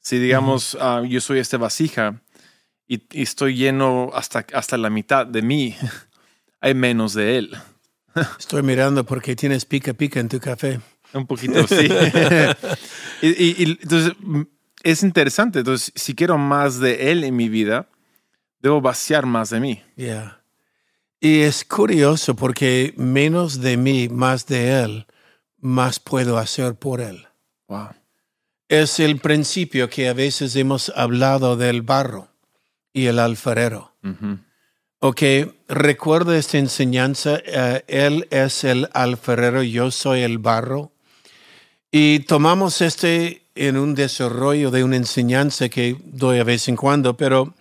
Si 0.00 0.18
digamos, 0.18 0.78
ah, 0.80 1.02
yo 1.06 1.20
soy 1.20 1.40
este 1.40 1.58
vasija 1.58 2.22
y, 2.88 3.02
y 3.12 3.22
estoy 3.22 3.54
lleno 3.54 4.10
hasta, 4.14 4.44
hasta 4.54 4.76
la 4.78 4.90
mitad 4.90 5.26
de 5.26 5.42
mí, 5.42 5.76
hay 6.60 6.74
menos 6.74 7.14
de 7.14 7.38
él. 7.38 7.56
Estoy 8.38 8.62
mirando 8.62 9.04
porque 9.04 9.36
tienes 9.36 9.64
pica 9.64 9.92
pica 9.92 10.18
en 10.18 10.28
tu 10.28 10.40
café. 10.40 10.80
Un 11.12 11.26
poquito, 11.26 11.66
sí. 11.68 11.88
y, 13.22 13.28
y- 13.28 13.54
y 13.62 13.78
entonces 13.82 14.12
mm, 14.20 14.42
es 14.82 15.02
interesante. 15.02 15.60
Entonces, 15.60 15.92
si 15.94 16.14
quiero 16.14 16.36
más 16.38 16.80
de 16.80 17.12
él 17.12 17.22
en 17.24 17.36
mi 17.36 17.48
vida, 17.48 17.88
debo 18.60 18.80
vaciar 18.80 19.26
más 19.26 19.50
de 19.50 19.60
mí. 19.60 19.82
Yeah. 19.96 20.42
Y 21.20 21.40
es 21.40 21.64
curioso 21.64 22.34
porque 22.34 22.94
menos 22.96 23.60
de 23.60 23.76
mí, 23.76 24.08
más 24.08 24.46
de 24.46 24.82
Él, 24.82 25.06
más 25.58 25.98
puedo 25.98 26.38
hacer 26.38 26.74
por 26.76 27.00
Él. 27.00 27.26
Wow. 27.66 27.88
Es 28.68 29.00
el 29.00 29.18
principio 29.18 29.88
que 29.90 30.08
a 30.08 30.12
veces 30.12 30.54
hemos 30.54 30.92
hablado 30.94 31.56
del 31.56 31.82
barro 31.82 32.27
y 32.98 33.06
el 33.06 33.20
alfarero. 33.20 33.92
Ok, 34.98 35.22
recuerda 35.68 36.36
esta 36.36 36.58
enseñanza, 36.58 37.38
eh, 37.44 37.84
Él 37.86 38.26
es 38.30 38.64
el 38.64 38.88
alfarero, 38.92 39.62
yo 39.62 39.92
soy 39.92 40.22
el 40.22 40.38
barro. 40.38 40.90
Y 41.92 42.20
tomamos 42.20 42.80
este 42.80 43.42
en 43.54 43.76
un 43.76 43.94
desarrollo 43.94 44.72
de 44.72 44.82
una 44.82 44.96
enseñanza 44.96 45.68
que 45.68 45.96
doy 46.04 46.40
a 46.40 46.44
vez 46.44 46.66
en 46.66 46.74
cuando, 46.74 47.16
pero 47.16 47.54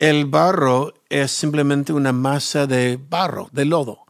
el 0.00 0.26
barro 0.26 0.92
es 1.08 1.30
simplemente 1.30 1.92
una 1.92 2.12
masa 2.12 2.66
de 2.66 2.98
barro, 3.08 3.48
de 3.52 3.64
lodo. 3.64 4.00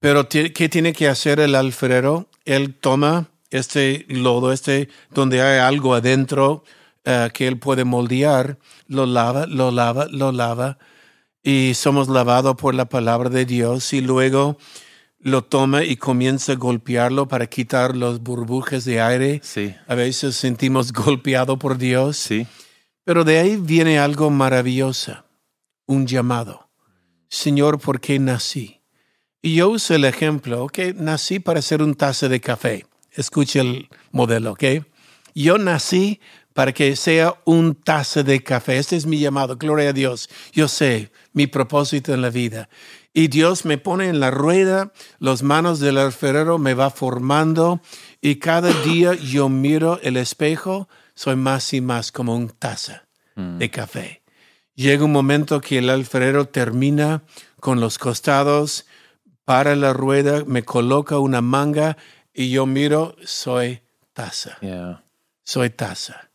Pero 0.00 0.28
¿qué 0.28 0.68
tiene 0.70 0.94
que 0.94 1.08
hacer 1.08 1.40
el 1.40 1.54
alfarero? 1.54 2.28
Él 2.46 2.74
toma 2.74 3.28
este 3.50 4.06
lodo, 4.08 4.52
este 4.52 4.88
donde 5.10 5.42
hay 5.42 5.58
algo 5.58 5.94
adentro 5.94 6.64
eh, 7.06 7.30
que 7.32 7.46
él 7.46 7.58
puede 7.58 7.84
moldear, 7.84 8.58
lo 8.88 9.06
lava, 9.06 9.46
lo 9.46 9.70
lava, 9.70 10.06
lo 10.10 10.32
lava 10.32 10.76
y 11.46 11.74
somos 11.74 12.08
lavados 12.08 12.56
por 12.56 12.74
la 12.74 12.86
palabra 12.88 13.30
de 13.30 13.44
Dios 13.44 13.92
y 13.92 14.00
luego 14.00 14.58
lo 15.20 15.44
toma 15.44 15.84
y 15.84 15.96
comienza 15.96 16.52
a 16.52 16.56
golpearlo 16.56 17.28
para 17.28 17.46
quitar 17.46 17.96
los 17.96 18.20
burbujas 18.20 18.84
de 18.84 19.00
aire. 19.00 19.40
Sí, 19.44 19.72
A 19.86 19.94
veces 19.94 20.34
sentimos 20.34 20.92
golpeado 20.92 21.56
por 21.56 21.78
Dios, 21.78 22.16
sí. 22.16 22.48
pero 23.04 23.22
de 23.22 23.38
ahí 23.38 23.56
viene 23.56 24.00
algo 24.00 24.28
maravilloso, 24.30 25.24
un 25.86 26.08
llamado. 26.08 26.68
Señor, 27.28 27.78
¿por 27.78 28.00
qué 28.00 28.18
nací? 28.18 28.80
Y 29.40 29.54
yo 29.54 29.68
uso 29.68 29.94
el 29.94 30.04
ejemplo, 30.04 30.66
que 30.66 30.94
nací 30.94 31.38
para 31.38 31.62
ser 31.62 31.80
un 31.80 31.94
taza 31.94 32.28
de 32.28 32.40
café. 32.40 32.86
Escuche 33.12 33.60
el 33.60 33.88
modelo, 34.10 34.52
¿ok? 34.52 34.64
Yo 35.32 35.58
nací 35.58 36.18
para 36.56 36.72
que 36.72 36.96
sea 36.96 37.34
un 37.44 37.74
taza 37.74 38.22
de 38.22 38.42
café. 38.42 38.78
Este 38.78 38.96
es 38.96 39.04
mi 39.04 39.18
llamado, 39.18 39.58
gloria 39.58 39.90
a 39.90 39.92
Dios. 39.92 40.30
Yo 40.52 40.68
sé 40.68 41.10
mi 41.34 41.46
propósito 41.46 42.14
en 42.14 42.22
la 42.22 42.30
vida. 42.30 42.70
Y 43.12 43.28
Dios 43.28 43.66
me 43.66 43.76
pone 43.76 44.08
en 44.08 44.20
la 44.20 44.30
rueda, 44.30 44.90
las 45.18 45.42
manos 45.42 45.80
del 45.80 45.98
alfarero 45.98 46.56
me 46.56 46.72
va 46.72 46.88
formando 46.88 47.82
y 48.22 48.36
cada 48.36 48.72
día 48.84 49.12
yo 49.12 49.50
miro 49.50 50.00
el 50.02 50.16
espejo, 50.16 50.88
soy 51.14 51.36
más 51.36 51.74
y 51.74 51.82
más 51.82 52.10
como 52.10 52.34
un 52.34 52.48
taza 52.48 53.06
de 53.36 53.70
café. 53.70 54.22
Llega 54.74 55.04
un 55.04 55.12
momento 55.12 55.60
que 55.60 55.76
el 55.76 55.90
alfarero 55.90 56.48
termina 56.48 57.22
con 57.60 57.80
los 57.80 57.98
costados, 57.98 58.86
para 59.44 59.76
la 59.76 59.92
rueda, 59.92 60.42
me 60.46 60.62
coloca 60.62 61.18
una 61.18 61.42
manga 61.42 61.98
y 62.32 62.48
yo 62.50 62.64
miro, 62.64 63.14
soy 63.24 63.82
taza, 64.14 64.56
Yeah. 64.62 65.04
soy 65.44 65.68
taza. 65.68 66.25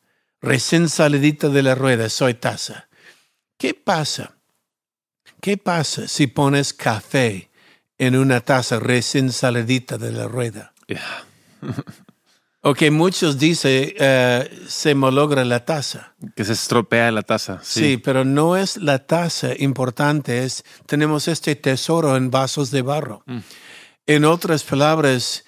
Recién 0.42 0.90
salidita 0.90 1.50
de 1.50 1.62
la 1.62 1.76
rueda, 1.76 2.10
soy 2.10 2.34
taza. 2.34 2.90
¿Qué 3.58 3.74
pasa? 3.74 4.38
¿Qué 5.40 5.58
pasa 5.58 6.08
si 6.08 6.28
pones 6.28 6.74
café 6.74 7.52
en 7.98 8.16
una 8.16 8.42
taza 8.42 8.80
recién 8.80 9.32
salidita 9.32 9.98
de 9.98 10.12
la 10.12 10.28
rueda? 10.28 10.74
Yeah. 10.88 11.26
Ok, 12.64 12.84
muchos 12.92 13.40
dicen, 13.40 13.92
eh, 13.98 14.66
se 14.68 14.94
malogra 14.94 15.44
la 15.44 15.66
taza. 15.66 16.14
Que 16.36 16.46
se 16.46 16.54
estropea 16.54 17.10
la 17.10 17.24
taza. 17.24 17.60
Sí. 17.64 17.80
Sí. 17.80 17.98
pero 17.98 18.24
no 18.24 18.56
es 18.56 18.78
la 18.78 19.00
taza 19.00 19.54
importante, 19.58 20.44
es 20.44 20.64
tenemos 20.86 21.28
este 21.28 21.56
tesoro 21.56 22.16
en 22.16 22.30
vasos 22.30 22.70
de 22.70 22.84
barro. 22.84 23.24
En 24.06 24.26
otras 24.26 24.64
palabras, 24.64 25.44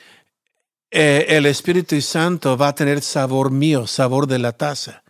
eh, 0.93 1.25
el 1.29 1.45
Espíritu 1.45 1.99
Santo 2.01 2.55
va 2.57 2.69
a 2.69 2.75
tener 2.75 3.01
sabor 3.01 3.51
mío, 3.51 3.87
sabor 3.87 4.27
de 4.27 4.39
la 4.39 4.51
taza. 4.53 5.03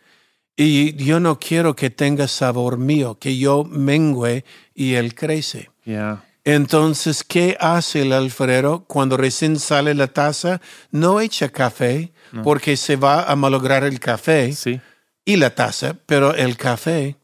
Y 0.55 0.93
yo 1.03 1.19
no 1.19 1.39
quiero 1.39 1.75
que 1.75 1.89
tenga 1.89 2.27
sabor 2.27 2.77
mío, 2.77 3.17
que 3.19 3.37
yo 3.37 3.63
mengüe 3.63 4.45
y 4.73 4.93
él 4.93 5.13
crece. 5.15 5.69
Yeah. 5.83 6.23
Entonces, 6.45 7.23
¿qué 7.23 7.57
hace 7.59 8.01
el 8.03 8.13
alfarero 8.13 8.83
cuando 8.87 9.17
recién 9.17 9.57
sale 9.59 9.93
la 9.95 10.07
taza? 10.07 10.61
No 10.91 11.19
echa 11.21 11.49
café, 11.49 12.11
porque 12.43 12.77
se 12.77 12.95
va 12.95 13.23
a 13.23 13.35
malograr 13.35 13.83
el 13.83 13.99
café 13.99 14.53
Sí. 14.53 14.79
y 15.25 15.35
la 15.37 15.53
taza, 15.55 15.95
pero 16.05 16.33
el 16.35 16.57
café, 16.57 17.15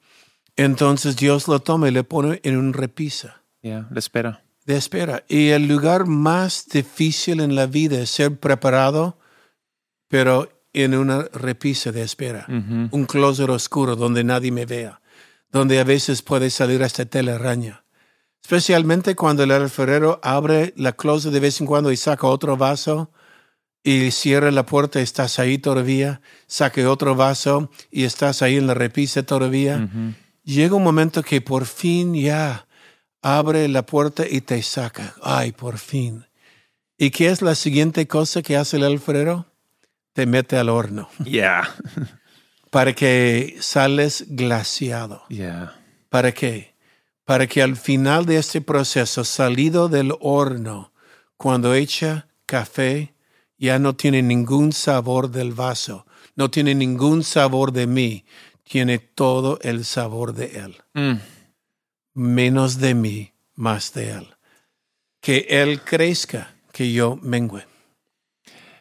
entonces 0.55 1.15
Dios 1.15 1.47
lo 1.47 1.59
toma 1.61 1.87
y 1.87 1.91
le 1.91 2.03
pone 2.03 2.39
en 2.43 2.57
un 2.57 2.73
repisa 2.73 3.41
Yeah. 3.61 3.87
Le 3.91 3.99
espera. 3.99 4.41
De 4.69 4.77
espera. 4.77 5.25
Y 5.27 5.49
el 5.49 5.67
lugar 5.67 6.05
más 6.05 6.67
difícil 6.71 7.39
en 7.39 7.55
la 7.55 7.65
vida 7.65 7.99
es 7.99 8.11
ser 8.11 8.39
preparado, 8.39 9.17
pero 10.07 10.47
en 10.73 10.93
una 10.93 11.23
repisa 11.33 11.91
de 11.91 12.03
espera, 12.03 12.45
un 12.47 13.05
closet 13.05 13.49
oscuro 13.49 13.95
donde 13.95 14.23
nadie 14.23 14.51
me 14.51 14.67
vea, 14.67 15.01
donde 15.51 15.79
a 15.79 15.83
veces 15.83 16.21
puede 16.21 16.51
salir 16.51 16.83
hasta 16.83 17.05
telaraña. 17.05 17.83
Especialmente 18.43 19.15
cuando 19.15 19.41
el 19.41 19.51
alfarero 19.51 20.19
abre 20.21 20.73
la 20.77 20.91
closet 20.91 21.33
de 21.33 21.39
vez 21.39 21.59
en 21.59 21.65
cuando 21.65 21.91
y 21.91 21.97
saca 21.97 22.27
otro 22.27 22.55
vaso 22.55 23.11
y 23.83 24.11
cierra 24.11 24.51
la 24.51 24.67
puerta, 24.67 25.01
estás 25.01 25.39
ahí 25.39 25.57
todavía, 25.57 26.21
saque 26.45 26.85
otro 26.85 27.15
vaso 27.15 27.71
y 27.89 28.03
estás 28.03 28.43
ahí 28.43 28.57
en 28.57 28.67
la 28.67 28.75
repisa 28.75 29.23
todavía. 29.23 29.89
Llega 30.43 30.75
un 30.75 30.83
momento 30.83 31.23
que 31.23 31.41
por 31.41 31.65
fin 31.65 32.13
ya 32.13 32.67
abre 33.21 33.67
la 33.67 33.85
puerta 33.85 34.23
y 34.29 34.41
te 34.41 34.61
saca. 34.61 35.15
Ay, 35.21 35.51
por 35.51 35.77
fin. 35.77 36.25
¿Y 36.97 37.11
qué 37.11 37.27
es 37.27 37.41
la 37.41 37.55
siguiente 37.55 38.07
cosa 38.07 38.41
que 38.41 38.57
hace 38.57 38.77
el 38.77 38.83
alfarero? 38.83 39.45
Te 40.13 40.25
mete 40.25 40.57
al 40.57 40.69
horno 40.69 41.09
Yeah. 41.23 41.73
para 42.71 42.93
que 42.93 43.57
sales 43.59 44.25
glaciado. 44.27 45.23
Yeah. 45.29 45.75
¿Para 46.09 46.33
qué? 46.33 46.75
Para 47.23 47.47
que 47.47 47.61
al 47.61 47.77
final 47.77 48.25
de 48.25 48.37
este 48.37 48.59
proceso, 48.59 49.23
salido 49.23 49.87
del 49.87 50.13
horno, 50.19 50.91
cuando 51.37 51.73
echa 51.73 52.27
café, 52.45 53.13
ya 53.57 53.77
no 53.77 53.95
tiene 53.95 54.21
ningún 54.21 54.73
sabor 54.73 55.29
del 55.29 55.53
vaso, 55.53 56.05
no 56.35 56.49
tiene 56.49 56.73
ningún 56.73 57.23
sabor 57.23 57.71
de 57.71 57.87
mí, 57.87 58.25
tiene 58.63 58.99
todo 58.99 59.59
el 59.61 59.85
sabor 59.85 60.33
de 60.33 60.59
él. 60.59 60.77
Mm. 60.93 61.19
Menos 62.19 62.79
de 62.79 62.95
mí, 62.95 63.31
más 63.55 63.93
de 63.93 64.11
él. 64.11 64.27
Que 65.21 65.45
él 65.49 65.79
crezca, 65.79 66.53
que 66.73 66.91
yo 66.91 67.17
mengüe. 67.21 67.65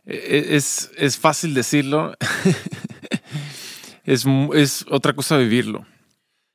E- 0.05 0.57
Es, 0.57 0.91
es 0.97 1.17
fácil 1.17 1.55
decirlo. 1.55 2.15
es, 4.05 4.25
es 4.55 4.85
otra 4.91 5.13
cosa 5.13 5.37
vivirlo. 5.37 5.87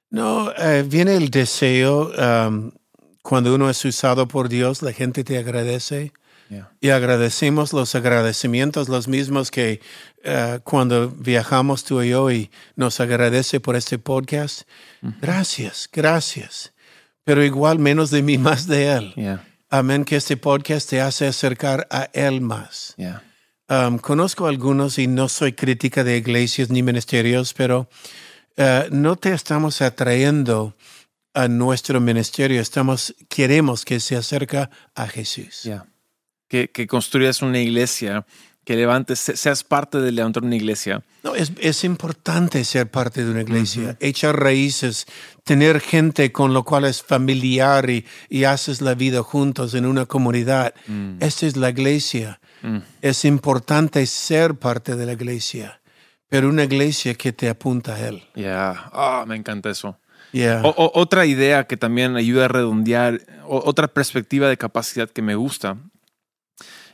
No, 0.09 0.51
eh, 0.57 0.83
viene 0.85 1.15
el 1.15 1.29
deseo, 1.29 2.11
um, 2.17 2.71
cuando 3.21 3.55
uno 3.55 3.69
es 3.69 3.85
usado 3.85 4.27
por 4.27 4.49
Dios, 4.49 4.81
la 4.81 4.91
gente 4.91 5.23
te 5.23 5.37
agradece. 5.37 6.11
Yeah. 6.49 6.69
Y 6.81 6.89
agradecemos 6.89 7.71
los 7.71 7.95
agradecimientos, 7.95 8.89
los 8.89 9.07
mismos 9.07 9.51
que 9.51 9.79
eh, 10.23 10.59
cuando 10.65 11.09
viajamos 11.09 11.85
tú 11.85 12.01
y 12.01 12.09
yo 12.09 12.29
y 12.29 12.51
nos 12.75 12.99
agradece 12.99 13.61
por 13.61 13.77
este 13.77 13.97
podcast. 13.99 14.63
Gracias, 15.21 15.89
gracias. 15.91 16.72
Pero 17.23 17.43
igual 17.43 17.79
menos 17.79 18.11
de 18.11 18.21
mí, 18.21 18.37
más 18.49 18.67
de 18.67 18.91
Él. 18.91 19.13
Yeah. 19.15 19.45
Amén, 19.69 20.05
que 20.05 20.15
este 20.15 20.37
podcast 20.37 20.89
te 20.89 21.01
hace 21.01 21.25
acercar 21.25 21.87
a 21.89 22.09
Él 22.13 22.41
más. 22.41 22.93
Yeah. 22.97 23.23
Um, 23.69 23.97
conozco 23.97 24.47
algunos 24.47 24.99
y 24.99 25.07
no 25.07 25.29
soy 25.29 25.53
crítica 25.53 26.03
de 26.03 26.17
iglesias 26.17 26.69
ni 26.69 26.83
ministerios, 26.83 27.53
pero 27.53 27.89
eh, 28.57 28.87
no 28.91 29.15
te 29.15 29.33
estamos 29.33 29.81
atrayendo 29.81 30.75
a 31.33 31.47
nuestro 31.47 31.99
ministerio, 31.99 32.61
estamos, 32.61 33.15
queremos 33.29 33.85
que 33.85 33.99
se 33.99 34.15
acerca 34.15 34.69
a 34.93 35.07
Jesús. 35.07 35.63
Yeah. 35.63 35.87
Que, 36.47 36.69
que 36.69 36.85
construyas 36.85 37.41
una 37.41 37.59
iglesia, 37.59 38.27
que 38.65 38.75
levantes, 38.75 39.19
se- 39.19 39.35
seas 39.37 39.63
parte 39.63 39.99
de 39.99 40.11
levantar 40.11 40.43
una 40.43 40.55
iglesia. 40.55 41.03
No, 41.23 41.35
es, 41.35 41.51
es 41.59 41.83
importante 41.83 42.63
ser 42.63 42.89
parte 42.89 43.23
de 43.23 43.31
una 43.31 43.41
iglesia, 43.41 43.97
echar 43.99 44.39
raíces, 44.39 45.05
tener 45.43 45.79
gente 45.79 46.31
con 46.31 46.53
lo 46.53 46.63
cual 46.63 46.85
es 46.85 47.01
familiar 47.01 47.89
y, 47.89 48.05
y 48.29 48.43
haces 48.45 48.81
la 48.81 48.93
vida 48.93 49.21
juntos 49.23 49.73
en 49.73 49.85
una 49.85 50.05
comunidad. 50.05 50.73
Esta 51.19 51.45
es 51.45 51.55
la 51.57 51.69
iglesia. 51.69 52.39
Es 53.01 53.25
importante 53.25 54.05
ser 54.05 54.55
parte 54.55 54.95
de 54.95 55.05
la 55.05 55.13
iglesia, 55.13 55.81
pero 56.29 56.47
una 56.49 56.63
iglesia 56.63 57.13
que 57.15 57.33
te 57.33 57.49
apunta 57.49 57.95
a 57.95 58.07
Él. 58.07 58.23
Yeah. 58.35 58.89
Ah, 58.93 59.25
me 59.27 59.35
encanta 59.35 59.69
eso. 59.69 59.97
Yeah. 60.31 60.61
O- 60.63 60.69
o- 60.69 60.91
otra 60.99 61.25
idea 61.25 61.65
que 61.67 61.77
también 61.77 62.15
ayuda 62.15 62.45
a 62.45 62.47
redondear, 62.47 63.19
o- 63.45 63.61
otra 63.69 63.87
perspectiva 63.87 64.47
de 64.49 64.57
capacidad 64.57 65.09
que 65.09 65.21
me 65.21 65.35
gusta, 65.35 65.77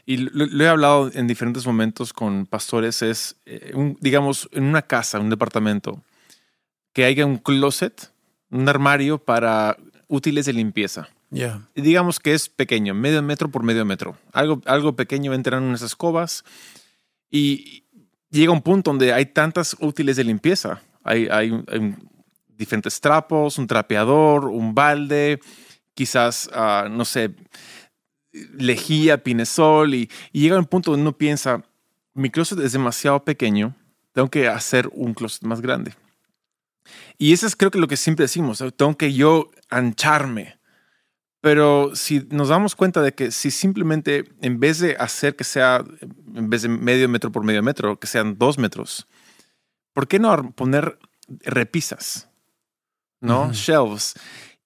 y 0.09 0.17
lo, 0.17 0.47
lo 0.47 0.63
he 0.63 0.67
hablado 0.67 1.11
en 1.13 1.27
diferentes 1.27 1.67
momentos 1.67 2.13
con 2.13 2.47
pastores, 2.47 3.03
es, 3.03 3.35
eh, 3.45 3.73
un- 3.75 3.95
digamos, 4.01 4.49
en 4.53 4.63
una 4.63 4.81
casa, 4.81 5.19
un 5.19 5.29
departamento, 5.29 6.01
que 6.93 7.05
haya 7.05 7.27
un 7.27 7.37
closet, 7.37 8.11
un 8.49 8.67
armario 8.67 9.19
para 9.19 9.77
útiles 10.07 10.47
de 10.47 10.53
limpieza. 10.53 11.09
Yeah. 11.29 11.61
Y 11.75 11.81
digamos 11.81 12.19
que 12.19 12.33
es 12.33 12.49
pequeño, 12.49 12.95
medio 12.95 13.21
metro 13.21 13.51
por 13.51 13.61
medio 13.61 13.85
metro. 13.85 14.17
Algo, 14.33 14.63
algo 14.65 14.95
pequeño 14.95 15.31
entran 15.35 15.61
en 15.61 15.69
unas 15.69 15.83
escobas 15.83 16.43
y 17.29 17.83
llega 18.31 18.51
un 18.51 18.63
punto 18.63 18.89
donde 18.89 19.13
hay 19.13 19.27
tantas 19.27 19.75
útiles 19.79 20.15
de 20.17 20.23
limpieza. 20.23 20.81
Hay, 21.03 21.27
hay, 21.29 21.51
hay 21.67 21.95
diferentes 22.47 22.99
trapos, 22.99 23.59
un 23.59 23.67
trapeador, 23.67 24.45
un 24.45 24.73
balde, 24.73 25.39
quizás, 25.93 26.49
ah, 26.53 26.87
no 26.89 27.05
sé, 27.05 27.35
lejía, 28.31 29.23
pinesol 29.23 29.93
y, 29.93 30.09
y 30.31 30.41
llega 30.41 30.57
un 30.57 30.65
punto 30.65 30.91
donde 30.91 31.01
uno 31.03 31.17
piensa, 31.17 31.63
mi 32.13 32.29
closet 32.29 32.59
es 32.59 32.73
demasiado 32.73 33.23
pequeño, 33.23 33.75
tengo 34.13 34.29
que 34.29 34.47
hacer 34.47 34.89
un 34.93 35.13
closet 35.13 35.43
más 35.43 35.61
grande. 35.61 35.93
Y 37.17 37.33
eso 37.33 37.47
es 37.47 37.55
creo 37.55 37.71
que 37.71 37.79
lo 37.79 37.87
que 37.87 37.97
siempre 37.97 38.23
decimos, 38.23 38.63
tengo 38.75 38.97
que 38.97 39.13
yo 39.13 39.51
ancharme. 39.69 40.59
Pero 41.41 41.95
si 41.95 42.27
nos 42.31 42.49
damos 42.49 42.75
cuenta 42.75 43.01
de 43.01 43.13
que 43.13 43.31
si 43.31 43.49
simplemente 43.49 44.25
en 44.41 44.59
vez 44.59 44.79
de 44.79 44.95
hacer 44.97 45.35
que 45.35 45.45
sea, 45.45 45.85
en 46.35 46.49
vez 46.49 46.63
de 46.63 46.69
medio 46.69 47.07
metro 47.07 47.31
por 47.31 47.43
medio 47.43 47.63
metro, 47.63 47.97
que 47.97 48.07
sean 48.07 48.37
dos 48.37 48.57
metros, 48.57 49.07
¿por 49.93 50.07
qué 50.07 50.19
no 50.19 50.51
poner 50.51 50.99
repisas? 51.45 52.29
¿No? 53.21 53.53
Shelves. 53.53 54.15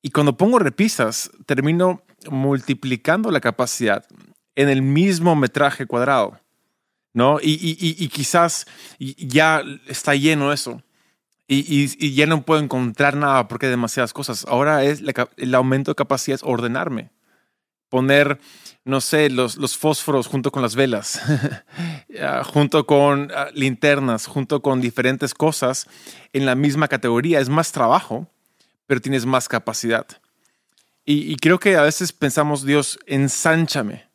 Y 0.02 0.10
cuando 0.10 0.36
pongo 0.36 0.58
repisas, 0.58 1.32
termino 1.46 2.04
multiplicando 2.30 3.32
la 3.32 3.40
capacidad 3.42 4.06
en 4.56 4.70
el 4.70 4.82
mismo 4.82 5.36
metraje 5.36 5.86
cuadrado. 5.86 6.40
¿No? 7.16 7.40
Y, 7.40 7.52
y- 7.52 7.96
y- 8.04 8.08
quizás 8.08 8.66
ya 8.98 9.62
está 9.88 10.16
lleno 10.16 10.52
eso. 10.52 10.82
Y, 11.48 12.16
ya 12.16 12.26
no 12.26 12.42
puedo 12.44 12.60
encontrar 12.60 13.16
nada 13.16 13.48
porque 13.48 13.68
hay 13.68 13.70
demasiadas 13.70 14.14
cosas. 14.14 14.46
Ahora 14.48 14.84
es 14.84 15.04
el 15.38 15.54
aumento 15.54 15.92
de 15.92 15.96
capacidad 15.96 16.36
es 16.36 16.44
ordenarme. 16.44 17.12
Poner, 17.90 18.40
no 18.86 19.00
sé, 19.02 19.30
los, 19.30 19.58
los 19.58 19.78
fósforos 19.78 20.26
junto 20.26 20.52
con 20.52 20.64
las 20.64 20.76
velas, 20.76 21.22
ah, 22.20 22.42
junto 22.44 22.88
con 22.88 23.30
ah, 23.36 23.50
linternas, 23.54 24.26
junto 24.26 24.64
con 24.64 24.82
diferentes 24.82 25.36
cosas 25.36 25.88
en 26.32 26.48
la 26.48 26.56
misma 26.56 26.88
categoría. 26.88 27.40
Es 27.40 27.50
más 27.50 27.72
trabajo, 27.72 28.28
pero 28.88 29.00
tienes 29.00 29.28
más 29.28 29.48
capacidad. 29.48 30.08
Y, 31.06 31.32
y 31.32 31.36
creo 31.38 31.60
que 31.60 31.76
a 31.76 31.82
veces 31.82 32.12
pensamos, 32.14 32.64
Dios, 32.66 33.00
ensánchame. 33.06 34.06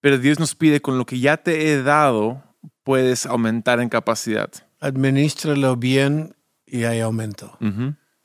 Pero 0.00 0.18
Dios 0.18 0.38
nos 0.38 0.54
pide, 0.54 0.80
con 0.80 0.98
lo 0.98 1.06
que 1.06 1.18
ya 1.18 1.36
te 1.38 1.72
he 1.72 1.82
dado, 1.82 2.42
puedes 2.84 3.26
aumentar 3.26 3.80
en 3.80 3.88
capacidad. 3.88 4.50
Administralo 4.80 5.76
bien 5.76 6.36
y 6.66 6.84
hay 6.84 7.00
aumento. 7.00 7.56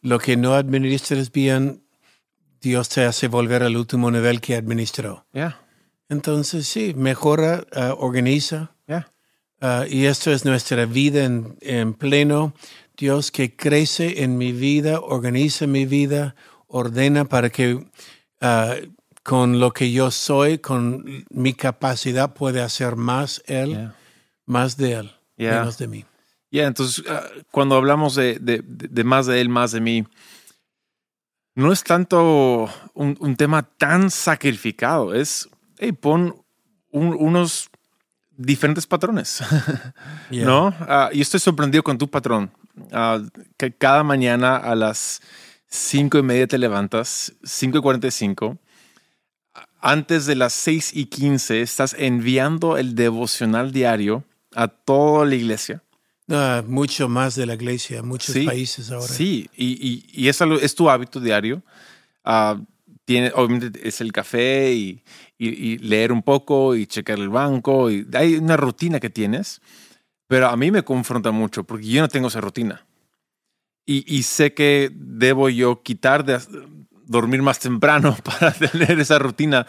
Lo 0.02 0.20
que 0.20 0.36
no 0.36 0.54
administres 0.56 1.32
bien, 1.32 1.84
Dios 2.60 2.90
te 2.90 3.04
hace 3.06 3.28
volver 3.28 3.64
al 3.64 3.78
último 3.78 4.12
nivel 4.12 4.42
que 4.42 4.56
administró. 4.56 5.26
Ya, 5.34 5.60
Entonces, 6.10 6.68
sí, 6.68 6.94
mejora, 6.96 7.66
ah, 7.74 7.96
organiza. 7.98 8.76
ya. 8.88 9.12
ah, 9.62 9.86
y 9.90 10.06
esto 10.06 10.32
es 10.32 10.44
nuestra 10.46 10.86
vida 10.86 11.24
en, 11.24 11.58
en 11.62 11.94
pleno. 11.94 12.54
Dios 12.98 13.32
que 13.32 13.56
crece 13.56 14.24
en 14.24 14.38
mi 14.38 14.52
vida, 14.52 15.00
organiza 15.00 15.66
mi 15.66 15.86
vida, 15.86 16.36
ordena 16.72 17.26
para 17.26 17.50
que 17.50 17.86
ah, 18.42 18.76
con 19.24 19.60
lo 19.60 19.72
que 19.72 19.92
yo 19.92 20.10
soy, 20.10 20.58
con 20.58 21.06
mi 21.30 21.54
capacidad, 21.54 22.34
puede 22.34 22.62
hacer 22.62 22.96
más 22.96 23.44
Él, 23.46 23.92
más 24.46 24.78
de 24.78 24.94
Él, 24.94 25.12
Yeah. 25.38 25.60
menos 25.60 25.78
de 25.78 25.88
mí. 25.88 26.06
Ya, 26.52 26.68
entonces, 26.68 27.04
ah, 27.10 27.24
cuando 27.52 27.76
hablamos 27.76 28.16
de, 28.16 28.38
de- 28.40 29.04
más 29.04 29.26
de 29.26 29.40
él, 29.42 29.50
más 29.50 29.72
de 29.72 29.80
mí, 29.82 30.06
no 31.56 31.72
es 31.72 31.84
tanto 31.84 32.70
un, 32.94 33.18
un 33.20 33.36
tema 33.36 33.64
tan 33.64 34.10
sacrificado, 34.12 35.14
es, 35.14 35.50
hey, 35.80 35.92
pon 35.94 36.36
un- 36.92 37.16
unos 37.20 37.70
diferentes 38.38 38.86
patrones. 38.88 39.42
¿no? 40.46 40.74
Ah, 40.82 41.10
y 41.12 41.22
estoy 41.22 41.40
sorprendido 41.40 41.84
con 41.84 41.98
tu 41.98 42.10
patrón, 42.10 42.52
que 43.58 43.74
cada 43.76 44.04
mañana 44.04 44.58
a 44.58 44.76
las 44.76 45.22
cinco 45.72 46.18
y 46.20 46.24
media 46.24 46.46
te 46.48 46.58
levantas, 46.58 47.34
5 47.44 47.78
y 47.78 47.82
45, 47.82 48.58
antes 49.80 50.26
de 50.26 50.36
las 50.36 50.54
6 50.54 50.92
y 50.94 51.06
15 51.06 51.62
estás 51.62 51.96
enviando 51.98 52.78
el 52.78 52.94
devocional 52.94 53.72
diario 53.72 54.24
a 54.54 54.68
toda 54.68 55.26
la 55.26 55.36
iglesia. 55.36 55.82
Ah, 56.30 56.64
mucho 56.68 57.10
más 57.10 57.36
de 57.36 57.46
la 57.46 57.56
iglesia, 57.56 58.04
muchos 58.04 58.34
Sí, 58.34 58.46
países 58.46 58.92
ahora. 58.92 59.08
Sí, 59.14 59.50
y, 59.56 59.72
y- 59.88 60.06
y 60.14 60.28
es, 60.28 60.42
algo- 60.42 60.60
es 60.60 60.76
tu 60.76 60.90
hábito 60.90 61.20
diario. 61.20 61.64
Ah, 62.24 62.62
tiene, 63.06 63.32
obviamente 63.34 63.88
es 63.88 64.00
el 64.02 64.12
café 64.12 64.74
y, 64.74 65.04
y- 65.38 65.50
y 65.50 65.78
leer 65.80 66.12
un 66.12 66.22
poco 66.22 66.76
y 66.76 66.86
checar 66.86 67.18
el 67.18 67.30
banco. 67.30 67.90
Y 67.90 68.08
hay 68.14 68.36
una 68.36 68.56
rutina 68.58 69.00
que 69.00 69.10
tienes, 69.10 69.62
pero 70.28 70.48
a 70.48 70.56
mí 70.56 70.70
me 70.70 70.84
confronta 70.84 71.32
mucho 71.32 71.64
porque 71.64 71.88
yo 71.88 72.02
no 72.02 72.08
tengo 72.08 72.28
esa 72.28 72.40
rutina. 72.42 72.86
Y, 73.86 74.24
sé 74.24 74.54
que 74.54 74.90
debo 74.94 75.50
yo 75.50 75.82
quitar 75.82 76.24
de 76.24 76.40
dormir 77.06 77.42
más 77.42 77.60
temprano 77.60 78.16
para 78.24 78.52
tener 78.54 79.00
esa 79.00 79.20
rutina. 79.20 79.68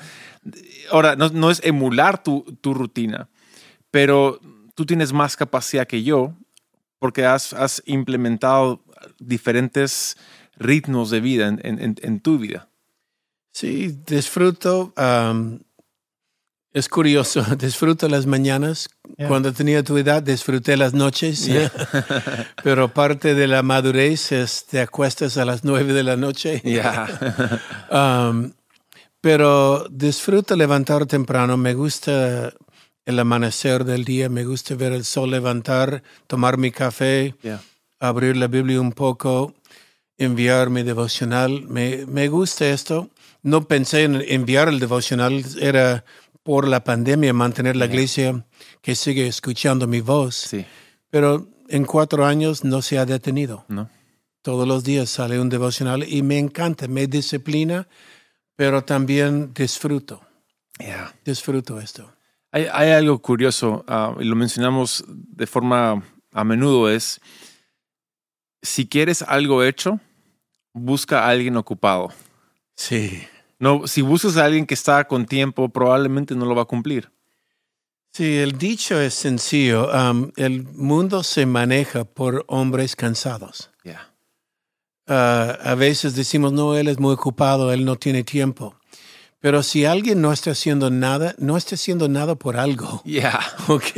Ahora, 0.90 1.16
no, 1.16 1.51
es 1.51 1.61
emular 1.64 2.22
tu, 2.22 2.42
tu 2.61 2.75
rutina, 2.75 3.29
pero 3.90 4.38
tú 4.75 4.87
tienes 4.87 5.12
más 5.12 5.37
capacidad 5.37 5.87
que 5.87 6.03
yo 6.03 6.35
porque 6.98 7.25
has, 7.25 7.83
implementado 7.87 8.85
diferentes 9.18 10.16
ritmos 10.57 11.11
de 11.11 11.20
vida 11.20 11.48
en, 11.48 11.61
en- 12.01 12.20
tu 12.20 12.38
vida. 12.38 12.68
Sí, 13.53 13.98
disfruto. 14.07 14.94
Es 16.74 16.88
curioso, 16.88 17.44
disfruto 17.58 18.08
las 18.08 18.26
mañanas. 18.26 18.88
Yeah. 19.16 19.28
Cuando 19.28 19.52
tenía 19.52 19.82
tu 19.82 19.96
edad, 19.98 20.22
disfruté 20.22 20.76
las 20.76 20.94
noches. 20.94 21.48
Pero 22.64 22.88
parte 22.92 23.35
de 23.35 23.46
la 23.46 23.62
madurez 23.62 24.32
es 24.32 24.64
te 24.66 24.80
acuestas 24.80 25.37
a 25.37 25.44
las 25.44 25.64
nueve 25.64 25.92
de 25.92 26.02
la 26.02 26.16
noche. 26.16 26.62
Um, 27.90 28.52
pero 29.20 29.87
disfruto 29.90 30.56
levantar 30.56 31.04
temprano. 31.06 31.56
Me 31.58 31.74
gusta 31.74 32.52
el 33.04 33.18
amanecer 33.18 33.85
del 33.85 34.04
día. 34.04 34.28
Me 34.30 34.44
gusta 34.44 34.74
ver 34.74 34.92
el 34.92 35.04
sol 35.04 35.30
levantar, 35.30 36.02
tomar 36.26 36.56
mi 36.56 36.70
café, 36.70 37.35
Yeah. 37.42 37.61
abrir 38.00 38.37
la 38.37 38.48
Biblia 38.48 38.80
un 38.80 38.92
poco, 38.92 39.54
enviar 40.18 40.70
mi 40.70 40.82
devocional. 40.82 41.62
Me, 41.68 42.06
me 42.06 42.28
gusta 42.28 42.66
esto. 42.68 43.11
No 43.42 43.68
pensé 43.68 44.04
en 44.04 44.22
enviar 44.26 44.68
el 44.68 44.80
devocional. 44.80 45.44
Era 45.61 46.04
por 46.42 46.66
la 46.68 46.83
pandemia 46.85 47.33
mantener 47.33 47.76
la 47.76 47.87
iglesia 47.87 48.44
que 48.81 48.94
sigue 48.94 49.26
escuchando 49.26 49.87
mi 49.87 50.00
voz. 50.00 50.35
Sí, 50.37 50.64
Pero 51.11 51.48
en 51.68 51.85
cuatro 51.85 52.26
años 52.26 52.64
no 52.64 52.83
se 52.83 52.98
ha 52.98 53.07
detenido. 53.07 53.64
¿no? 53.68 53.88
Todos 54.42 54.66
los 54.66 54.83
días 54.85 55.09
sale 55.09 55.38
un 55.40 55.48
devocional 55.48 56.05
y 56.07 56.22
me 56.22 56.38
encanta, 56.38 56.88
me 56.88 57.07
disciplina, 57.07 57.87
pero 58.57 58.83
también 58.85 59.52
disfruto, 59.55 60.20
Yeah. 60.78 61.14
disfruto 61.24 61.81
esto. 61.81 62.12
Hay, 62.50 62.66
hay 62.72 62.90
algo 62.90 63.20
curioso, 63.20 63.85
ah, 63.87 64.14
y 64.18 64.24
lo 64.24 64.35
mencionamos 64.35 65.05
de 65.09 65.46
forma 65.46 66.02
a 66.33 66.44
menudo, 66.44 66.90
es 66.90 67.20
si 68.62 68.87
quieres 68.88 69.22
algo 69.22 69.62
hecho, 69.62 70.00
busca 70.72 71.24
a 71.24 71.28
alguien 71.28 71.57
ocupado. 71.57 72.12
Sí. 72.74 73.22
No, 73.62 73.87
si 73.87 74.03
buscas 74.03 74.38
a 74.38 74.46
alguien 74.46 74.66
que 74.66 74.75
está 74.75 75.05
con 75.07 75.25
tiempo, 75.25 75.68
probablemente 75.68 76.35
no 76.35 76.46
lo 76.46 76.57
va 76.57 76.62
a 76.62 76.64
cumplir. 76.64 77.12
Sí, 78.12 78.38
el 78.38 78.59
dicho 78.59 79.01
es 79.01 79.14
sencillo. 79.14 79.88
Um, 79.88 80.33
el 80.35 80.64
mundo 80.64 81.22
se 81.22 81.46
maneja 81.46 82.03
por 82.03 82.44
hombres 82.48 82.96
cansados. 82.96 83.70
Yeah. 83.85 84.12
Uh, 85.07 85.62
a 85.62 85.77
veces 85.77 86.16
decimos, 86.16 86.53
no, 86.53 86.75
él 86.75 86.88
es 86.88 86.98
muy 86.98 87.12
ocupado, 87.12 87.72
él 87.72 87.85
no 87.85 87.94
tiene 87.94 88.25
tiempo. 88.25 88.75
Pero 89.38 89.62
si 89.62 89.85
alguien 89.85 90.20
no 90.20 90.33
está 90.33 90.51
haciendo 90.51 90.90
nada, 90.90 91.37
no 91.38 91.57
está 91.57 91.77
haciendo 91.77 92.09
nada 92.09 92.35
por 92.35 92.57
algo. 92.57 93.01
Yeah. 93.05 93.38
Ok. 93.68 93.92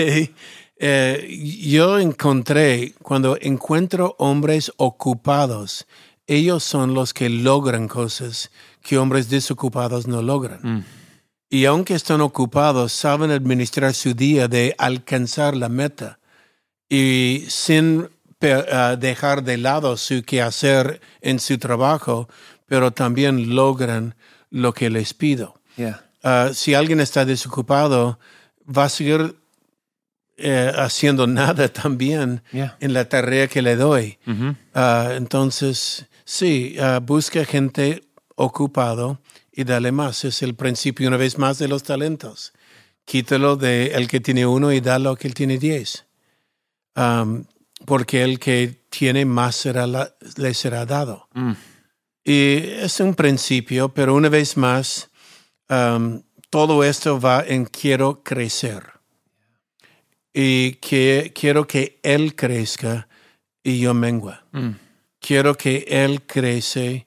Eh, 0.76 1.58
yo 1.70 1.98
encontré, 1.98 2.92
cuando 3.00 3.38
encuentro 3.40 4.14
hombres 4.18 4.72
ocupados, 4.76 5.86
ellos 6.26 6.64
son 6.64 6.92
los 6.92 7.14
que 7.14 7.30
logran 7.30 7.88
cosas 7.88 8.50
que 8.84 8.98
hombres 8.98 9.28
desocupados 9.30 10.06
no 10.06 10.20
logran. 10.22 10.60
Mm. 10.62 10.84
Y 11.48 11.64
aunque 11.64 11.94
están 11.94 12.20
ocupados, 12.20 12.92
saben 12.92 13.30
administrar 13.30 13.94
su 13.94 14.12
día 14.14 14.46
de 14.46 14.74
alcanzar 14.76 15.56
la 15.56 15.68
meta 15.68 16.18
y 16.88 17.44
sin 17.48 18.08
ah, 18.70 18.96
dejar 18.98 19.42
de 19.42 19.56
lado 19.56 19.96
su 19.96 20.22
quehacer 20.22 21.00
en 21.22 21.40
su 21.40 21.56
trabajo, 21.58 22.28
pero 22.66 22.90
también 22.90 23.54
logran 23.54 24.14
lo 24.50 24.74
que 24.74 24.90
les 24.90 25.14
pido. 25.14 25.54
Yeah. 25.76 26.04
Ah, 26.22 26.50
si 26.52 26.74
alguien 26.74 27.00
está 27.00 27.24
desocupado, 27.24 28.18
va 28.66 28.84
a 28.84 28.88
seguir 28.90 29.34
eh, 30.36 30.72
haciendo 30.76 31.26
nada 31.40 31.68
también 31.68 32.42
Yeah. 32.52 32.76
en 32.80 32.92
la 32.92 33.08
tarea 33.08 33.48
que 33.48 33.62
le 33.62 33.76
doy. 33.76 34.18
Mhm. 34.26 34.56
Ah, 34.74 35.12
entonces, 35.16 36.06
sí, 36.24 36.76
busca 37.02 37.44
gente 37.46 38.02
ocupado 38.36 39.20
y 39.52 39.64
dale 39.64 39.92
más. 39.92 40.24
Es 40.24 40.42
el 40.42 40.54
principio 40.54 41.08
una 41.08 41.16
vez 41.16 41.38
más 41.38 41.58
de 41.58 41.68
los 41.68 41.82
talentos. 41.82 42.52
Quítalo 43.04 43.56
de 43.56 43.88
el 43.88 44.08
que 44.08 44.20
tiene 44.20 44.46
uno 44.46 44.72
y 44.72 44.80
dalo 44.80 45.10
al 45.10 45.18
que 45.18 45.30
tiene 45.30 45.58
diez. 45.58 46.06
Porque 47.84 48.22
el 48.22 48.38
que 48.38 48.82
tiene 48.88 49.24
más 49.24 49.56
será 49.56 49.86
la- 49.86 50.14
le 50.36 50.54
será 50.54 50.86
dado. 50.86 51.28
Mm. 51.34 51.52
Y 52.24 52.56
es 52.80 53.00
un 53.00 53.14
principio, 53.14 53.90
pero 53.92 54.14
una 54.14 54.28
vez 54.30 54.56
más, 54.56 55.10
todo 56.50 56.84
esto 56.84 57.20
va 57.20 57.44
en 57.46 57.66
quiero 57.66 58.22
crecer. 58.22 58.84
Y 60.32 60.72
que 60.74 61.32
quiero 61.34 61.66
que 61.66 62.00
Él 62.02 62.34
crezca 62.34 63.08
y 63.62 63.78
yo 63.80 63.92
mengua. 63.94 64.44
Mm. 64.52 64.70
Quiero 65.20 65.54
que 65.56 65.84
Él 65.88 66.22
crece, 66.22 67.06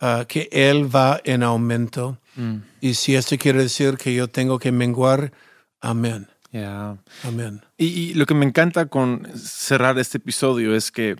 ah, 0.00 0.24
que 0.28 0.48
Él 0.52 0.94
va 0.94 1.20
en 1.24 1.42
aumento. 1.42 2.18
Mm. 2.36 2.56
Y 2.80 2.94
si 2.94 3.14
esto 3.16 3.36
quiere 3.38 3.62
decir 3.62 3.96
que 3.96 4.14
yo 4.14 4.28
tengo 4.28 4.58
que 4.58 4.72
menguar, 4.72 5.32
amén, 5.80 6.28
Yeah. 6.50 6.96
amén. 7.24 7.60
Y, 7.76 7.86
y 7.86 8.14
lo 8.14 8.24
que 8.24 8.32
me 8.34 8.46
encanta 8.46 8.86
con 8.86 9.28
cerrar 9.36 9.98
este 9.98 10.16
episodio 10.16 10.74
es 10.74 10.90
que 10.90 11.16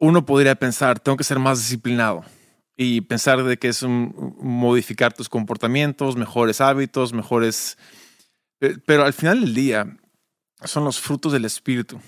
uno 0.00 0.24
podría 0.26 0.54
pensar, 0.56 0.98
tengo 1.00 1.16
que 1.16 1.24
ser 1.24 1.38
más 1.38 1.58
disciplinado 1.58 2.24
y 2.76 3.00
pensar 3.02 3.42
de 3.44 3.56
que 3.56 3.68
es 3.68 3.82
un, 3.82 4.34
modificar 4.40 5.12
tus 5.12 5.28
comportamientos, 5.28 6.16
mejores 6.16 6.60
hábitos, 6.60 7.12
mejores... 7.12 7.76
pe- 8.58 8.78
Pero 8.86 9.04
al 9.04 9.12
final 9.12 9.40
del 9.40 9.54
día 9.54 9.96
son 10.64 10.84
los 10.84 11.00
frutos 11.00 11.32
del 11.32 11.44
espíritu. 11.44 12.00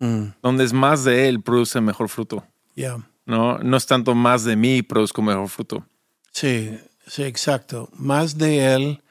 Mm, 0.00 0.24
Donde 0.42 0.64
es 0.64 0.72
más 0.72 1.04
de 1.04 1.28
él, 1.28 1.40
produce 1.42 1.80
mejor 1.80 2.08
fruto. 2.08 2.46
yeah. 2.74 2.96
No, 3.28 3.58
no 3.58 3.76
es 3.76 3.86
tanto 3.86 4.14
más 4.14 4.42
de 4.44 4.56
mí, 4.56 4.80
produzco 4.80 5.20
mejor 5.20 5.50
fruto. 5.50 5.84
Sí, 6.32 6.80
sí, 7.06 7.24
exacto. 7.24 7.90
Más 7.92 8.38
de 8.38 8.72
Él 8.74 9.02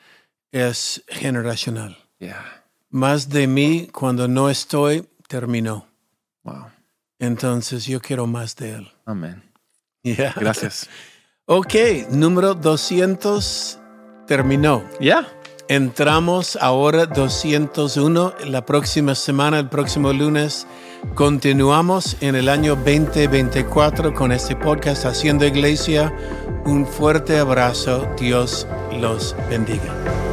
es 0.52 1.04
generacional. 1.08 1.96
Yeah. 2.18 2.66
Más 2.90 3.30
de 3.30 3.46
mí 3.46 3.90
cuando 3.94 4.28
no 4.28 4.50
estoy, 4.50 5.08
terminó. 5.28 5.86
Wow. 6.44 6.66
Entonces 7.20 7.86
yo 7.86 8.02
quiero 8.02 8.26
más 8.26 8.56
de 8.56 8.72
Él. 8.72 8.92
Amén. 9.06 9.44
Yeah. 10.02 10.34
Gracias. 10.36 10.90
Ok, 11.50 11.76
número 12.10 12.56
200 12.56 13.80
terminó. 14.28 14.84
Ya. 15.00 15.26
Entramos 15.70 16.58
ahora 16.58 17.06
201. 17.06 18.34
La 18.48 18.66
próxima 18.66 19.16
semana, 19.16 19.58
el 19.58 19.70
próximo 19.70 20.12
lunes, 20.12 20.68
continuamos 21.16 22.18
en 22.22 22.36
el 22.36 22.50
año 22.50 22.76
2024 22.76 24.14
con 24.14 24.32
este 24.32 24.56
podcast 24.56 25.06
Haciendo 25.06 25.46
Iglesia. 25.46 26.14
Un 26.66 26.86
fuerte 26.86 27.38
abrazo. 27.38 28.08
Dios 28.20 28.68
los 29.00 29.36
bendiga. 29.50 30.27